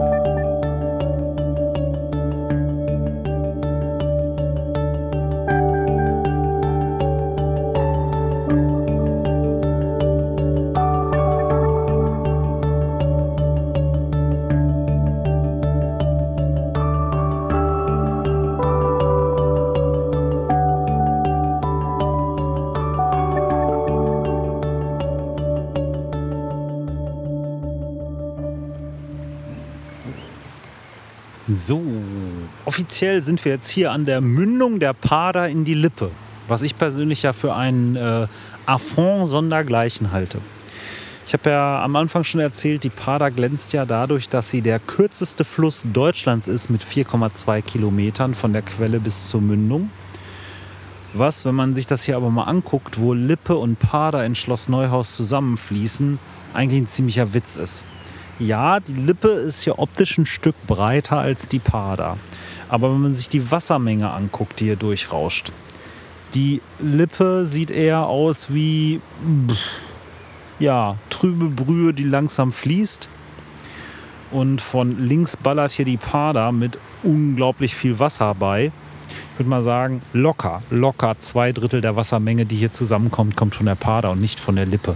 offiziell 33.02 33.24
sind 33.24 33.44
wir 33.46 33.54
jetzt 33.54 33.70
hier 33.72 33.92
an 33.92 34.06
der 34.06 34.22
Mündung 34.22 34.80
der 34.80 34.94
Pader 34.94 35.50
in 35.50 35.66
die 35.66 35.74
Lippe, 35.74 36.12
was 36.48 36.62
ich 36.62 36.78
persönlich 36.78 37.24
ja 37.24 37.34
für 37.34 37.56
einen 37.56 37.96
äh, 37.96 38.28
Affront 38.68 39.28
sondergleichen 39.28 40.12
halte. 40.12 40.38
Ich 41.26 41.34
habe 41.34 41.50
ja 41.50 41.84
am 41.84 41.96
Anfang 41.96 42.24
schon 42.24 42.42
erzählt, 42.42 42.84
die 42.84 42.92
Pader 42.92 43.32
glänzt 43.32 43.74
ja 43.74 43.88
dadurch, 43.88 44.30
dass 44.30 44.52
sie 44.52 44.62
der 44.62 44.78
kürzeste 44.78 45.46
Fluss 45.46 45.82
Deutschlands 45.92 46.48
ist 46.48 46.70
mit 46.70 46.84
4,2 46.84 47.64
Kilometern 47.64 48.36
von 48.36 48.54
der 48.54 48.62
Quelle 48.62 49.00
bis 49.00 49.30
zur 49.30 49.42
Mündung. 49.42 49.90
Was, 51.16 51.44
wenn 51.44 51.56
man 51.56 51.74
sich 51.74 51.88
das 51.88 52.04
hier 52.04 52.18
aber 52.18 52.30
mal 52.30 52.44
anguckt, 52.44 53.00
wo 53.00 53.16
Lippe 53.16 53.56
und 53.56 53.80
Pader 53.80 54.24
in 54.24 54.36
Schloss 54.36 54.70
Neuhaus 54.70 55.16
zusammenfließen, 55.16 56.20
eigentlich 56.54 56.84
ein 56.84 56.88
ziemlicher 56.88 57.34
Witz 57.34 57.56
ist. 57.56 57.84
Ja, 58.38 58.80
die 58.80 58.94
Lippe 58.94 59.30
ist 59.30 59.64
hier 59.64 59.80
optisch 59.80 60.20
ein 60.20 60.28
Stück 60.28 60.56
breiter 60.68 61.18
als 61.18 61.50
die 61.50 61.60
Pader. 61.60 62.18
Aber 62.72 62.90
wenn 62.94 63.02
man 63.02 63.16
sich 63.16 63.28
die 63.28 63.52
Wassermenge 63.52 64.10
anguckt, 64.10 64.62
die 64.62 64.66
hier 64.66 64.78
durchrauscht, 64.78 65.52
die 66.34 66.62
Lippe 66.80 67.46
sieht 67.46 67.70
eher 67.70 68.08
aus 68.08 68.54
wie 68.54 69.02
ja, 70.58 70.96
trübe 71.10 71.50
Brühe, 71.50 71.94
die 71.94 72.06
langsam 72.06 72.54
fließt. 72.54 73.10
Und 74.32 74.62
von 74.62 75.06
links 75.06 75.36
ballert 75.36 75.74
hier 75.74 75.84
die 75.84 75.98
Pader 75.98 76.54
mit 76.54 76.78
unglaublich 77.04 77.76
viel 77.76 78.00
Wasser 78.00 78.34
bei. 78.36 78.72
Ich 79.34 79.40
würde 79.40 79.50
mal 79.50 79.64
sagen, 79.64 80.02
locker, 80.14 80.62
locker 80.70 81.18
zwei 81.20 81.52
Drittel 81.52 81.82
der 81.82 81.98
Wassermenge, 81.98 82.46
die 82.46 82.56
hier 82.56 82.72
zusammenkommt, 82.72 83.36
kommt 83.36 83.56
von 83.56 83.66
der 83.66 83.76
Pader 83.76 84.12
und 84.12 84.22
nicht 84.22 84.40
von 84.40 84.56
der 84.56 84.66
Lippe. 84.66 84.96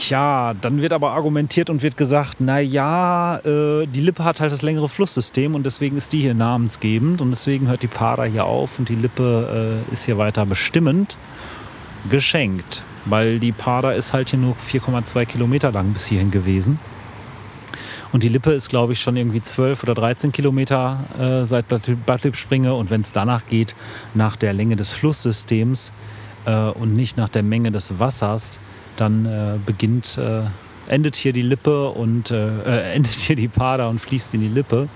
Tja, 0.00 0.54
dann 0.58 0.80
wird 0.80 0.94
aber 0.94 1.10
argumentiert 1.10 1.68
und 1.68 1.82
wird 1.82 1.98
gesagt, 1.98 2.36
na 2.38 2.58
ja, 2.58 3.36
äh, 3.44 3.86
die 3.86 4.00
Lippe 4.00 4.24
hat 4.24 4.40
halt 4.40 4.50
das 4.50 4.62
längere 4.62 4.88
Flusssystem 4.88 5.54
und 5.54 5.66
deswegen 5.66 5.98
ist 5.98 6.14
die 6.14 6.22
hier 6.22 6.32
namensgebend 6.32 7.20
und 7.20 7.30
deswegen 7.30 7.68
hört 7.68 7.82
die 7.82 7.86
Pader 7.86 8.24
hier 8.24 8.46
auf 8.46 8.78
und 8.78 8.88
die 8.88 8.94
Lippe 8.94 9.82
äh, 9.90 9.92
ist 9.92 10.06
hier 10.06 10.16
weiter 10.16 10.46
bestimmend. 10.46 11.18
Geschenkt, 12.08 12.82
weil 13.04 13.40
die 13.40 13.52
Pader 13.52 13.94
ist 13.94 14.14
halt 14.14 14.30
hier 14.30 14.38
nur 14.38 14.56
4,2 14.72 15.26
Kilometer 15.26 15.70
lang 15.70 15.92
bis 15.92 16.06
hierhin 16.06 16.30
gewesen. 16.30 16.78
Und 18.10 18.22
die 18.22 18.30
Lippe 18.30 18.52
ist, 18.52 18.70
glaube 18.70 18.94
ich, 18.94 19.02
schon 19.02 19.18
irgendwie 19.18 19.42
12 19.42 19.82
oder 19.82 19.94
13 19.94 20.32
Kilometer 20.32 21.04
äh, 21.18 21.44
seit 21.44 21.66
Bad 21.68 22.24
Lippspringe. 22.24 22.72
Und 22.72 22.88
wenn 22.88 23.02
es 23.02 23.12
danach 23.12 23.46
geht, 23.48 23.74
nach 24.14 24.36
der 24.36 24.54
Länge 24.54 24.76
des 24.76 24.92
Flusssystems 24.92 25.92
äh, 26.46 26.70
und 26.70 26.96
nicht 26.96 27.18
nach 27.18 27.28
der 27.28 27.42
Menge 27.42 27.70
des 27.70 27.98
Wassers, 27.98 28.60
dann 29.00 29.26
äh, 29.26 29.58
beginnt, 29.64 30.18
äh, 30.18 30.42
endet 30.88 31.16
hier 31.16 31.32
die 31.32 31.42
Lippe 31.42 31.90
und 31.90 32.30
äh, 32.30 32.48
äh, 32.62 32.92
endet 32.94 33.14
hier 33.14 33.36
die 33.36 33.48
Pader 33.48 33.88
und 33.88 34.00
fließt 34.00 34.34
in 34.34 34.40
die 34.40 34.48
Lippe. 34.48 34.88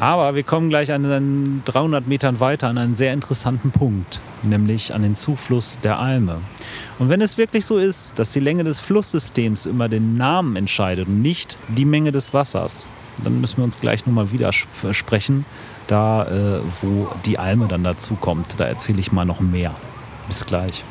Aber 0.00 0.34
wir 0.34 0.42
kommen 0.42 0.68
gleich 0.68 0.92
an 0.92 1.04
den 1.04 1.62
300 1.64 2.08
Metern 2.08 2.40
weiter 2.40 2.66
an 2.66 2.76
einen 2.76 2.96
sehr 2.96 3.12
interessanten 3.12 3.70
Punkt, 3.70 4.20
nämlich 4.42 4.92
an 4.92 5.02
den 5.02 5.14
Zufluss 5.14 5.78
der 5.84 6.00
Alme. 6.00 6.38
Und 6.98 7.08
wenn 7.08 7.20
es 7.20 7.38
wirklich 7.38 7.66
so 7.66 7.78
ist, 7.78 8.18
dass 8.18 8.32
die 8.32 8.40
Länge 8.40 8.64
des 8.64 8.80
Flusssystems 8.80 9.66
über 9.66 9.88
den 9.88 10.16
Namen 10.16 10.56
entscheidet 10.56 11.06
und 11.06 11.22
nicht 11.22 11.56
die 11.68 11.84
Menge 11.84 12.10
des 12.10 12.34
Wassers, 12.34 12.88
dann 13.22 13.40
müssen 13.40 13.58
wir 13.58 13.64
uns 13.64 13.78
gleich 13.78 14.04
nochmal 14.04 14.32
widersprechen, 14.32 15.44
da 15.86 16.24
äh, 16.24 16.60
wo 16.80 17.08
die 17.24 17.38
Alme 17.38 17.68
dann 17.68 17.84
dazu 17.84 18.14
kommt. 18.14 18.58
Da 18.58 18.64
erzähle 18.64 18.98
ich 18.98 19.12
mal 19.12 19.24
noch 19.24 19.40
mehr. 19.40 19.72
Bis 20.26 20.44
gleich. 20.46 20.82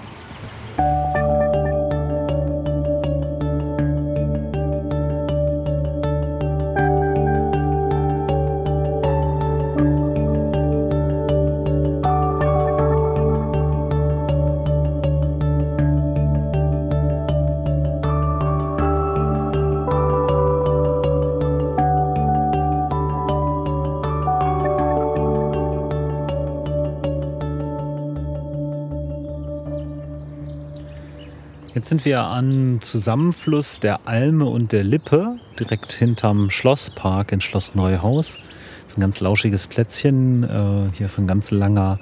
Jetzt 31.82 31.90
sind 31.90 32.06
wir 32.06 32.20
am 32.20 32.80
Zusammenfluss 32.82 33.80
der 33.80 34.08
Alme 34.08 34.46
und 34.46 34.72
der 34.72 34.84
Lippe, 34.84 35.40
direkt 35.60 35.92
hinterm 35.92 36.52
Schlosspark 36.52 37.32
in 37.32 37.42
Schloss 37.42 37.74
Neuhaus. 37.74 38.38
Das 38.84 38.90
ist 38.90 38.98
ein 39.00 39.02
ganz 39.02 39.20
lauschiges 39.20 39.66
Plätzchen. 39.66 40.44
Äh, 40.44 40.96
hier 40.96 41.08
ist 41.08 41.18
ein 41.18 41.26
ganz 41.26 41.50
langer, 41.50 41.98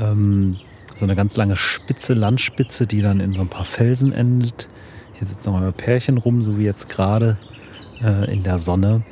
ähm, 0.00 0.56
so 0.96 1.04
eine 1.04 1.16
ganz 1.16 1.36
lange 1.36 1.58
Spitze, 1.58 2.14
Landspitze, 2.14 2.86
die 2.86 3.02
dann 3.02 3.20
in 3.20 3.34
so 3.34 3.42
ein 3.42 3.48
paar 3.48 3.66
Felsen 3.66 4.10
endet. 4.10 4.70
Hier 5.18 5.28
sitzen 5.28 5.52
noch 5.52 5.60
ein 5.60 5.72
Pärchen 5.74 6.16
rum, 6.16 6.42
so 6.42 6.58
wie 6.58 6.64
jetzt 6.64 6.88
gerade 6.88 7.36
äh, 8.02 8.32
in 8.32 8.42
der 8.42 8.58
Sonne. 8.58 9.04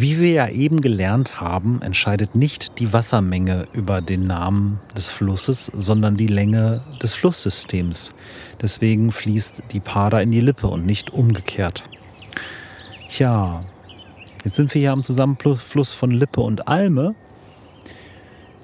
Wie 0.00 0.18
wir 0.18 0.30
ja 0.30 0.48
eben 0.48 0.80
gelernt 0.80 1.42
haben, 1.42 1.82
entscheidet 1.82 2.34
nicht 2.34 2.78
die 2.78 2.94
Wassermenge 2.94 3.66
über 3.74 4.00
den 4.00 4.24
Namen 4.24 4.80
des 4.96 5.10
Flusses, 5.10 5.70
sondern 5.74 6.16
die 6.16 6.26
Länge 6.26 6.82
des 7.02 7.12
Flusssystems. 7.12 8.14
Deswegen 8.62 9.12
fließt 9.12 9.62
die 9.72 9.80
Pada 9.80 10.20
in 10.20 10.30
die 10.30 10.40
Lippe 10.40 10.68
und 10.68 10.86
nicht 10.86 11.10
umgekehrt. 11.10 11.84
Ja, 13.18 13.60
jetzt 14.42 14.56
sind 14.56 14.72
wir 14.72 14.80
hier 14.80 14.92
am 14.92 15.04
Zusammenfluss 15.04 15.92
von 15.92 16.12
Lippe 16.12 16.40
und 16.40 16.66
Alme. 16.66 17.14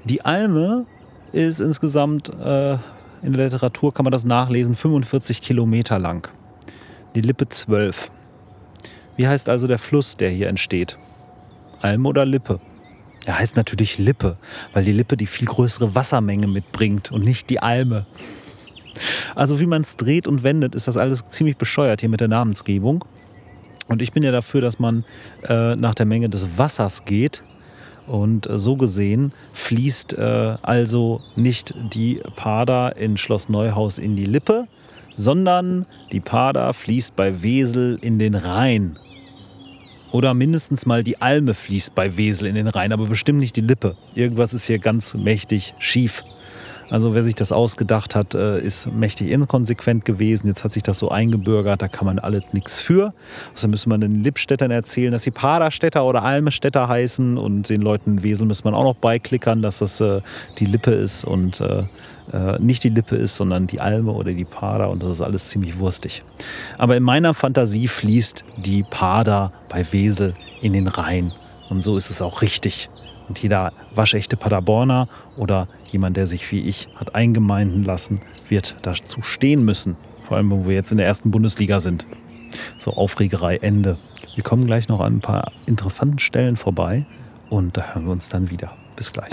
Die 0.05 0.25
Alme 0.25 0.87
ist 1.33 1.61
insgesamt, 1.61 2.31
äh, 2.31 2.79
in 3.21 3.35
der 3.35 3.45
Literatur 3.45 3.93
kann 3.93 4.05
man 4.05 4.13
das 4.13 4.25
nachlesen, 4.25 4.75
45 4.75 5.43
Kilometer 5.43 5.99
lang. 5.99 6.31
Die 7.15 7.21
Lippe 7.21 7.47
12. 7.47 8.11
Wie 9.17 9.29
heißt 9.29 9.51
also 9.51 9.67
der 9.67 9.79
Fluss, 9.79 10.17
der 10.17 10.31
hier 10.31 10.49
entsteht? 10.49 10.97
Alm 11.81 12.07
oder 12.07 12.25
Lippe? 12.25 12.61
Er 13.25 13.39
heißt 13.39 13.57
natürlich 13.57 13.99
Lippe, 13.99 14.37
weil 14.73 14.85
die 14.85 14.93
Lippe 14.93 15.17
die 15.17 15.27
viel 15.27 15.49
größere 15.49 15.95
Wassermenge 15.95 16.47
mitbringt 16.47 17.11
und 17.11 17.25
nicht 17.25 17.51
die 17.51 17.61
Alme. 17.61 18.07
Also 19.35 19.61
wie 19.61 19.67
man 19.67 19.83
es 19.83 19.97
dreht 19.97 20.27
und 20.27 20.43
wendet, 20.43 20.75
ist 20.75 20.89
das 20.89 20.97
alles 20.97 21.25
ziemlich 21.29 21.57
bescheuert 21.57 22.01
hier 22.01 22.09
mit 22.09 22.21
der 22.21 22.29
Namensgebung. 22.29 23.05
Und 23.89 24.03
ich 24.03 24.13
bin 24.13 24.23
ja 24.23 24.33
dafür, 24.33 24.61
dass 24.61 24.79
man 24.79 25.05
äh, 25.49 25.77
nach 25.77 25.95
der 25.95 26.07
Menge 26.07 26.29
des 26.29 26.59
Wassers 26.59 27.05
geht. 27.05 27.43
Und 28.07 28.49
äh, 28.49 28.59
so 28.59 28.77
gesehen 28.77 29.33
fließt 29.55 30.15
äh, 30.15 30.57
also 30.63 31.21
nicht 31.35 31.75
die 31.93 32.21
Pada 32.37 32.89
in 32.91 33.17
Schloss 33.17 33.49
Neuhaus 33.49 33.99
in 33.99 34.17
die 34.17 34.27
Lippe, 34.27 34.69
sondern 35.17 35.87
die 36.13 36.21
Pada 36.21 36.73
fließt 36.73 37.17
bei 37.17 37.43
Wesel 37.43 37.99
in 38.03 38.19
den 38.19 38.35
Rhein. 38.35 38.99
Oder 40.13 40.35
mindestens 40.35 40.87
mal 40.87 41.03
die 41.03 41.21
Alme 41.21 41.55
fließt 41.55 41.95
bei 41.95 42.17
Wesel 42.17 42.47
in 42.47 42.55
den 42.55 42.69
Rhein, 42.69 42.93
aber 42.93 43.07
bestimmt 43.07 43.41
nicht 43.41 43.57
die 43.57 43.61
Lippe. 43.61 43.97
Irgendwas 44.15 44.55
ist 44.55 44.67
hier 44.67 44.79
ganz 44.79 45.15
mächtig 45.15 45.75
schief. 45.79 46.23
Also 46.89 47.15
wer 47.15 47.25
sich 47.25 47.35
das 47.35 47.51
ausgedacht 47.51 48.15
hat, 48.15 48.35
äh, 48.35 48.59
ist 48.59 48.87
mächtig 48.93 49.31
inkonsequent 49.31 50.05
gewesen. 50.05 50.47
Jetzt 50.47 50.63
hat 50.63 50.73
sich 50.73 50.83
das 50.83 50.99
so 50.99 51.11
eingebürgert, 51.11 51.83
da 51.83 51.89
kann 51.89 52.07
man 52.07 52.19
alles 52.19 52.53
nichts 52.53 52.79
für. 52.79 53.13
Also 53.53 53.69
müsste 53.69 53.89
man 53.89 54.01
den 54.01 54.23
Lippstädtern 54.23 54.71
erzählen, 54.71 55.13
dass 55.13 55.25
sie 55.25 55.33
Paderstädter 55.33 56.05
oder 56.05 56.23
Almestädter 56.23 56.89
heißen 56.89 57.39
und 57.39 57.69
den 57.69 57.83
Leuten 57.83 58.19
in 58.19 58.23
Wesel 58.23 58.47
müsste 58.47 58.65
man 58.65 58.75
auch 58.75 58.85
noch 58.85 58.95
beiklickern, 58.95 59.63
dass 59.63 59.79
das 59.79 60.01
äh, 60.01 60.21
die 60.59 60.67
Lippe 60.67 60.93
ist 60.93 61.25
und 61.25 61.61
äh, 61.61 61.85
nicht 62.59 62.83
die 62.83 62.89
Lippe 62.89 63.15
ist, 63.15 63.37
sondern 63.37 63.69
die 63.69 63.81
Alme 63.81 64.11
oder 64.11 64.33
die 64.33 64.45
Pader 64.45 64.91
und 64.91 65.01
das 65.01 65.13
ist 65.13 65.21
alles 65.21 65.49
ziemlich 65.49 65.79
wurstig. 65.79 66.25
Aber 66.77 66.97
in 66.97 67.05
meiner 67.05 67.35
Fantasie 67.35 67.87
fließt 67.87 68.45
die 68.57 68.83
Pader 68.83 69.53
bei 69.69 69.87
Wesel 69.93 70.35
in 70.61 70.73
den 70.73 70.89
Rhein 70.89 71.33
und 71.71 71.85
so 71.85 71.97
ist 71.97 72.11
es 72.11 72.21
auch 72.21 72.43
richtig. 72.43 72.89
Und 73.29 73.43
jeder 73.43 73.73
waschechte 73.95 74.37
Paderborner 74.37 75.09
oder 75.37 75.67
jemand, 75.91 76.17
der 76.17 76.27
sich 76.27 76.51
wie 76.53 76.61
ich 76.61 76.89
hat 76.97 77.15
eingemeinden 77.15 77.85
lassen, 77.85 78.21
wird 78.49 78.77
dazu 78.83 79.23
stehen 79.23 79.65
müssen. 79.65 79.97
Vor 80.27 80.37
allem, 80.37 80.51
wo 80.51 80.67
wir 80.67 80.75
jetzt 80.75 80.93
in 80.93 80.99
der 80.99 81.07
ersten 81.07 81.31
Bundesliga 81.31 81.81
sind. 81.81 82.07
So 82.79 82.93
Aufregerei 82.93 83.57
Ende. 83.57 83.99
Wir 84.35 84.45
kommen 84.45 84.67
gleich 84.67 84.89
noch 84.89 85.01
an 85.01 85.17
ein 85.17 85.21
paar 85.21 85.53
interessanten 85.67 86.19
Stellen 86.19 86.57
vorbei 86.57 87.07
und 87.49 87.77
da 87.77 87.95
hören 87.95 88.05
wir 88.05 88.13
uns 88.13 88.29
dann 88.29 88.51
wieder. 88.51 88.73
Bis 88.97 89.13
gleich. 89.13 89.31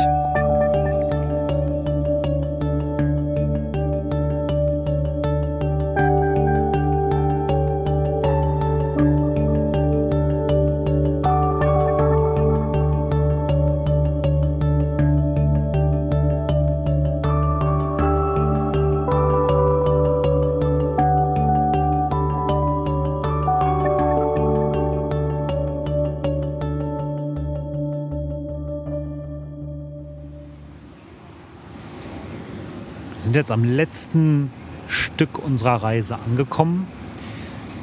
Sind 33.33 33.39
jetzt 33.39 33.51
am 33.51 33.63
letzten 33.63 34.51
Stück 34.87 35.43
unserer 35.43 35.81
Reise 35.81 36.19
angekommen. 36.23 36.85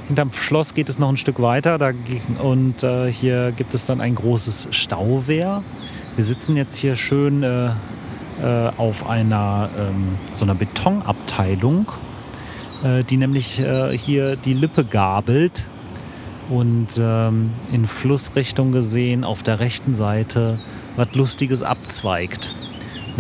Hinterm 0.07 0.33
Schloss 0.33 0.75
geht 0.75 0.89
es 0.89 1.01
noch 1.01 1.09
ein 1.09 1.17
Stück 1.17 1.43
weiter 1.43 1.77
da, 1.77 1.91
und 2.41 2.85
äh, 2.85 3.13
hier 3.13 3.51
gibt 3.51 3.75
es 3.75 3.85
dann 3.85 4.01
ein 4.01 4.15
großes 4.15 4.69
Stauwehr. 4.71 5.65
Wir 6.15 6.25
sitzen 6.25 6.57
jetzt 6.57 6.77
hier 6.77 6.95
schön 6.95 7.43
äh, 7.43 7.67
äh, 7.67 8.71
auf 8.77 9.11
einer 9.11 9.71
ähm, 9.77 10.19
so 10.31 10.45
einer 10.45 10.55
Betonabteilung, 10.55 11.91
äh, 12.85 13.03
die 13.03 13.17
nämlich 13.17 13.59
äh, 13.59 13.99
hier 13.99 14.37
die 14.37 14.55
Lippe 14.55 14.85
gabelt 14.85 15.65
und 16.49 16.97
ähm, 16.97 17.51
in 17.73 17.89
Flussrichtung 17.89 18.71
gesehen 18.71 19.25
auf 19.25 19.43
der 19.43 19.59
rechten 19.59 19.97
Seite 19.97 20.61
was 20.95 21.09
Lustiges 21.15 21.65
abzweigt 21.65 22.55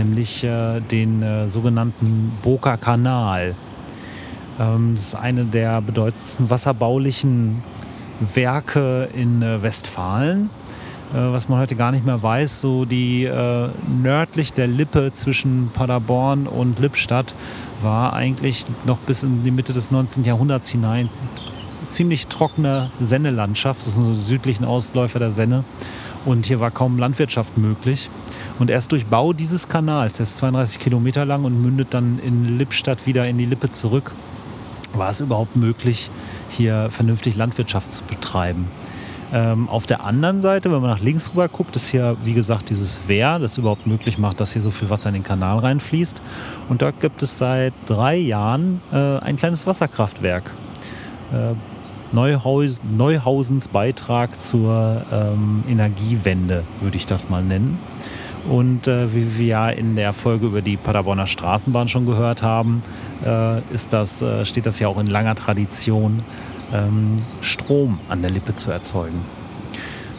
nämlich 0.04 0.42
äh, 0.44 0.80
den 0.80 1.22
äh, 1.22 1.48
sogenannten 1.48 2.32
Boker 2.42 2.76
Kanal. 2.78 3.54
Ähm, 4.58 4.94
das 4.96 5.08
ist 5.08 5.14
eine 5.14 5.44
der 5.44 5.80
bedeutendsten 5.82 6.48
wasserbaulichen 6.48 7.62
Werke 8.34 9.08
in 9.14 9.42
äh, 9.42 9.62
Westfalen, 9.62 10.48
äh, 11.12 11.16
was 11.16 11.48
man 11.48 11.58
heute 11.58 11.76
gar 11.76 11.92
nicht 11.92 12.06
mehr 12.06 12.22
weiß. 12.22 12.62
So 12.62 12.86
die 12.86 13.24
äh, 13.24 13.68
nördlich 14.02 14.52
der 14.54 14.66
Lippe 14.66 15.12
zwischen 15.12 15.70
Paderborn 15.74 16.46
und 16.46 16.78
Lippstadt 16.78 17.34
war 17.82 18.14
eigentlich 18.14 18.64
noch 18.86 18.98
bis 18.98 19.22
in 19.22 19.44
die 19.44 19.50
Mitte 19.50 19.72
des 19.72 19.90
19. 19.90 20.24
Jahrhunderts 20.24 20.70
hinein 20.70 21.10
ziemlich 21.88 22.28
trockene 22.28 22.90
Sennelandschaft. 23.00 23.80
Das 23.80 23.88
ist 23.88 23.98
ein 23.98 24.14
südlichen 24.14 24.64
Ausläufer 24.64 25.18
der 25.18 25.32
Senne. 25.32 25.64
Und 26.24 26.46
hier 26.46 26.60
war 26.60 26.70
kaum 26.70 26.98
Landwirtschaft 26.98 27.58
möglich. 27.58 28.08
Und 28.61 28.70
erst 28.70 28.92
durch 28.92 29.07
Bau 29.07 29.33
dieses 29.33 29.68
Kanals, 29.68 30.18
der 30.18 30.25
ist 30.25 30.37
32 30.37 30.79
Kilometer 30.79 31.25
lang 31.25 31.44
und 31.44 31.62
mündet 31.62 31.88
dann 31.94 32.20
in 32.23 32.59
Lippstadt 32.59 33.07
wieder 33.07 33.27
in 33.27 33.38
die 33.38 33.46
Lippe 33.46 33.73
zurück, 33.73 34.12
war 34.92 35.09
es 35.09 35.23
überhaupt 35.23 35.57
möglich, 35.57 36.11
hier 36.51 36.90
vernünftig 36.90 37.37
Landwirtschaft 37.37 37.90
zu 37.90 38.03
betreiben. 38.05 38.68
Ähm, 39.33 39.66
auf 39.68 39.87
der 39.87 40.05
anderen 40.05 40.42
Seite, 40.42 40.70
wenn 40.70 40.83
man 40.83 40.90
nach 40.90 41.01
links 41.01 41.31
rüber 41.31 41.49
guckt, 41.49 41.75
ist 41.75 41.88
hier, 41.88 42.18
wie 42.23 42.35
gesagt, 42.35 42.68
dieses 42.68 43.09
Wehr, 43.09 43.38
das 43.38 43.57
überhaupt 43.57 43.87
möglich 43.87 44.18
macht, 44.18 44.40
dass 44.40 44.53
hier 44.53 44.61
so 44.61 44.70
viel 44.70 44.90
Wasser 44.90 45.09
in 45.09 45.14
den 45.14 45.25
Kanal 45.25 45.61
reinfließt. 45.61 46.20
Und 46.68 46.83
dort 46.83 47.01
gibt 47.01 47.23
es 47.23 47.38
seit 47.38 47.73
drei 47.87 48.16
Jahren 48.16 48.83
äh, 48.92 48.96
ein 49.20 49.37
kleines 49.37 49.66
Wasserkraftwerk. 49.66 50.51
Äh, 51.33 51.55
Neuhaus, 52.12 52.83
Neuhausens 52.85 53.68
Beitrag 53.68 54.42
zur 54.42 55.03
ähm, 55.11 55.64
Energiewende, 55.66 56.64
würde 56.83 56.96
ich 56.96 57.07
das 57.07 57.31
mal 57.31 57.42
nennen. 57.42 57.79
Und 58.50 58.88
äh, 58.88 59.14
wie 59.14 59.38
wir 59.38 59.46
ja 59.46 59.70
in 59.70 59.94
der 59.94 60.12
Folge 60.12 60.46
über 60.46 60.61
die 60.61 60.76
Paderborner 60.76 61.28
Straßenbahn 61.28 61.88
schon 61.88 62.05
gehört 62.05 62.42
haben, 62.42 62.82
äh, 63.24 63.61
ist 63.72 63.92
das, 63.92 64.22
äh, 64.22 64.44
steht 64.44 64.66
das 64.66 64.80
ja 64.80 64.88
auch 64.88 64.98
in 64.98 65.07
langer 65.07 65.36
Tradition, 65.36 66.24
ähm, 66.72 67.22
Strom 67.42 68.01
an 68.09 68.22
der 68.22 68.32
Lippe 68.32 68.57
zu 68.57 68.72
erzeugen. 68.72 69.20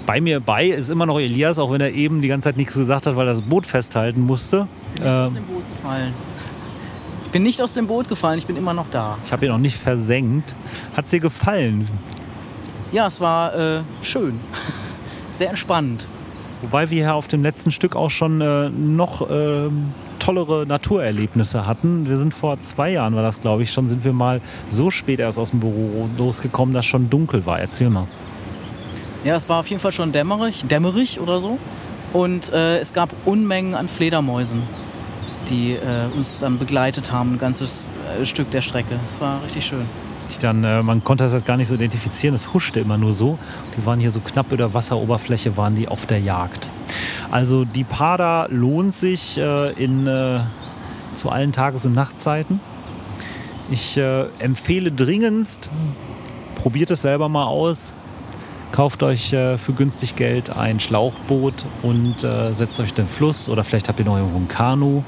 Bei 0.06 0.22
mir 0.22 0.40
bei 0.40 0.68
ist 0.68 0.90
immer 0.90 1.06
noch 1.06 1.20
Elias, 1.20 1.60
auch 1.60 1.74
wenn 1.74 1.82
er 1.82 1.92
eben 1.92 2.22
die 2.22 2.30
ganze 2.30 2.46
Zeit 2.46 2.58
nichts 2.58 2.74
gesagt 2.74 3.06
hat, 3.06 3.18
weil 3.18 3.28
er 3.28 3.34
das 3.34 3.42
Boot 3.42 3.66
festhalten 3.66 4.22
musste. 4.22 4.66
Ich 4.96 5.02
bin 5.02 5.04
nicht 5.04 5.20
aus 5.20 5.34
dem 5.34 5.44
Boot 5.44 5.64
gefallen. 5.70 6.14
Ich 7.26 7.32
bin 7.32 7.44
nicht 7.44 7.62
aus 7.62 7.74
dem 7.74 7.88
Boot 7.88 8.08
gefallen, 8.08 8.38
ich 8.38 8.46
bin 8.46 8.56
immer 8.56 8.74
noch 8.74 8.90
da. 8.92 9.18
Ich 9.26 9.34
habe 9.34 9.46
ihn 9.46 9.52
noch 9.52 9.58
nicht 9.58 9.78
versenkt. 9.78 10.56
Hat 10.96 11.04
es 11.04 11.12
dir 11.12 11.20
gefallen? 11.20 11.86
Ja, 12.94 13.08
es 13.08 13.20
war 13.20 13.54
äh, 13.56 13.82
schön. 14.02 14.40
Sehr 15.34 15.50
entspannend. 15.50 16.06
Wobei 16.62 16.90
wir 16.90 17.04
hier 17.04 17.16
auf 17.16 17.28
dem 17.28 17.42
letzten 17.42 17.72
Stück 17.72 17.96
auch 17.96 18.12
schon 18.12 18.40
äh, 18.42 18.70
noch 18.70 19.30
äh, 19.30 19.70
tollere 20.20 20.66
Naturerlebnisse 20.68 21.66
hatten. 21.66 22.08
Wir 22.08 22.18
sind 22.18 22.34
vor 22.34 22.62
zwei 22.62 22.92
Jahren, 22.92 23.16
war 23.16 23.24
das 23.24 23.42
glaube 23.42 23.64
ich 23.64 23.72
schon, 23.72 23.90
sind 23.90 24.04
wir 24.04 24.14
mal 24.14 24.42
so 24.70 24.92
spät 24.92 25.20
erst 25.20 25.40
aus 25.40 25.50
dem 25.50 25.60
Büro 25.60 26.08
losgekommen, 26.18 26.74
dass 26.74 26.86
schon 26.86 27.10
dunkel 27.10 27.46
war. 27.46 27.60
Erzähl 27.60 27.90
mal. 27.90 28.08
Ja, 29.24 29.36
es 29.36 29.50
war 29.50 29.60
auf 29.60 29.68
jeden 29.68 29.82
Fall 29.82 29.92
schon 29.92 30.12
dämmerig, 30.12 30.64
dämmerig 30.68 31.20
oder 31.20 31.40
so. 31.40 31.58
Und 32.14 32.52
äh, 32.52 32.80
es 32.80 32.94
gab 32.94 33.10
Unmengen 33.26 33.74
an 33.74 33.88
Fledermäusen, 33.88 34.64
die 35.50 35.74
äh, 35.74 36.16
uns 36.16 36.40
dann 36.40 36.60
begleitet 36.60 37.12
haben, 37.12 37.34
ein 37.34 37.38
ganzes 37.40 37.86
äh, 38.20 38.26
Stück 38.26 38.52
der 38.52 38.62
Strecke. 38.62 39.00
Es 39.10 39.22
war 39.22 39.42
richtig 39.44 39.66
schön. 39.66 39.86
Dann, 40.40 40.64
äh, 40.64 40.84
man 40.84 41.04
konnte 41.04 41.28
das 41.28 41.46
gar 41.46 41.58
nicht 41.58 41.68
so 41.68 41.76
identifizieren, 41.76 42.36
es 42.36 42.54
huschte 42.54 42.80
immer 42.80 42.98
nur 42.98 43.14
so. 43.14 43.38
Die 43.78 43.86
waren 43.86 44.00
hier 44.00 44.12
so 44.12 44.20
knapp 44.20 44.52
über 44.52 44.74
Wasseroberfläche, 44.74 45.58
waren 45.58 45.76
die 45.76 45.88
auf 45.88 46.06
der 46.06 46.20
Jagd. 46.20 46.68
Also 47.30 47.66
die 47.66 47.84
Pada 47.84 48.48
lohnt 48.50 48.96
sich 48.96 49.38
äh, 49.38 49.72
in, 49.74 50.08
äh, 50.08 50.42
zu 51.16 51.30
allen 51.30 51.52
Tages- 51.52 51.86
und 51.86 51.94
Nachtzeiten. 51.94 52.60
Ich 53.70 53.96
äh, 53.98 54.26
empfehle 54.40 54.92
dringendst, 54.92 55.70
probiert 56.56 56.92
es 56.92 57.04
selber 57.04 57.30
mal 57.30 57.46
aus. 57.46 57.94
Kauft 58.74 59.04
euch 59.04 59.34
äh, 59.34 59.58
für 59.58 59.74
günstig 59.74 60.16
Geld 60.16 60.50
ein 60.50 60.80
Schlauchboot 60.80 61.66
und 61.82 62.24
äh, 62.24 62.54
setzt 62.54 62.80
euch 62.80 62.94
den 62.94 63.08
Fluss 63.08 63.50
oder 63.50 63.64
vielleicht 63.64 63.90
habt 63.90 64.00
ihr 64.00 64.06
noch 64.06 64.18
irgendwo 64.18 64.38
ein 64.38 64.48
Kanu 64.48 65.04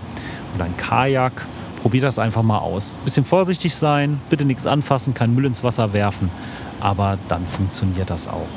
oder 0.55 0.65
ein 0.65 0.75
Kajak. 0.77 1.45
Probiert 1.83 2.05
das 2.05 2.17
einfach 2.17 2.43
mal 2.43 2.59
aus. 2.59 2.95
Bisschen 3.03 3.25
vorsichtig 3.25 3.75
sein, 3.75 4.19
bitte 4.29 4.45
nichts 4.45 4.65
anfassen, 4.65 5.13
kein 5.13 5.35
Müll 5.35 5.45
ins 5.45 5.63
Wasser 5.63 5.93
werfen, 5.93 6.31
aber 6.79 7.19
dann 7.27 7.45
funktioniert 7.45 8.09
das 8.09 8.27
auch. 8.27 8.47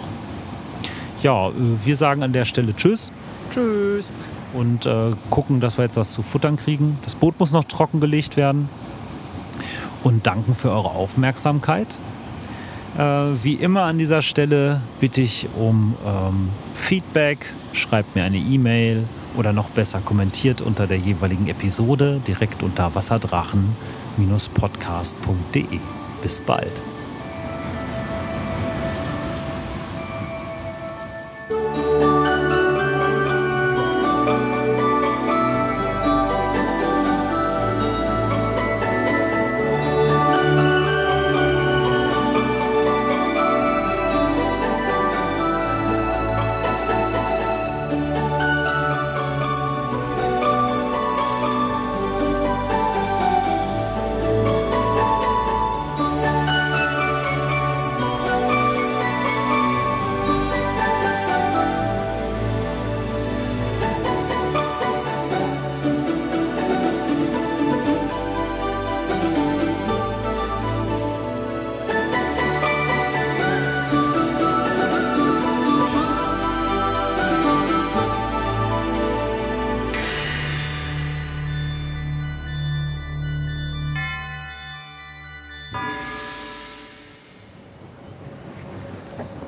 Ja, 1.23 1.49
äh, 1.49 1.53
wir 1.85 1.97
sagen 1.97 2.23
an 2.23 2.33
der 2.33 2.45
Stelle 2.45 2.75
Tschüss 2.75 3.13
Tschüss. 3.51 4.13
und 4.53 4.87
äh, 4.87 5.13
gucken, 5.29 5.61
dass 5.61 5.77
wir 5.77 5.85
jetzt 5.85 5.97
was 5.97 6.13
zu 6.13 6.23
futtern 6.23 6.57
kriegen. 6.57 6.99
Das 7.03 7.17
Boot 7.17 7.39
muss 7.41 7.51
noch 7.51 7.65
trockengelegt 7.65 8.37
werden. 8.37 8.69
Und 10.05 10.25
danken 10.27 10.55
für 10.55 10.71
eure 10.71 10.91
Aufmerksamkeit. 10.91 11.89
Äh, 12.97 13.03
wie 13.43 13.55
immer 13.55 13.83
an 13.83 13.99
dieser 13.99 14.23
Stelle 14.23 14.81
bitte 15.01 15.21
ich 15.21 15.49
um 15.59 15.97
ähm, 16.07 16.51
Feedback. 16.77 17.39
Schreibt 17.73 18.15
mir 18.15 18.23
eine 18.23 18.39
E-Mail 18.39 19.05
oder 19.37 19.53
noch 19.53 19.71
besser 19.71 20.01
kommentiert 20.01 20.61
unter 20.61 20.87
der 20.87 20.99
jeweiligen 20.99 21.49
Episode 21.49 22.21
direkt 22.27 22.63
unter 22.63 22.95
wasserdrachen-podcast.de. 22.95 25.81
Bis 26.23 26.41
bald. 26.41 26.83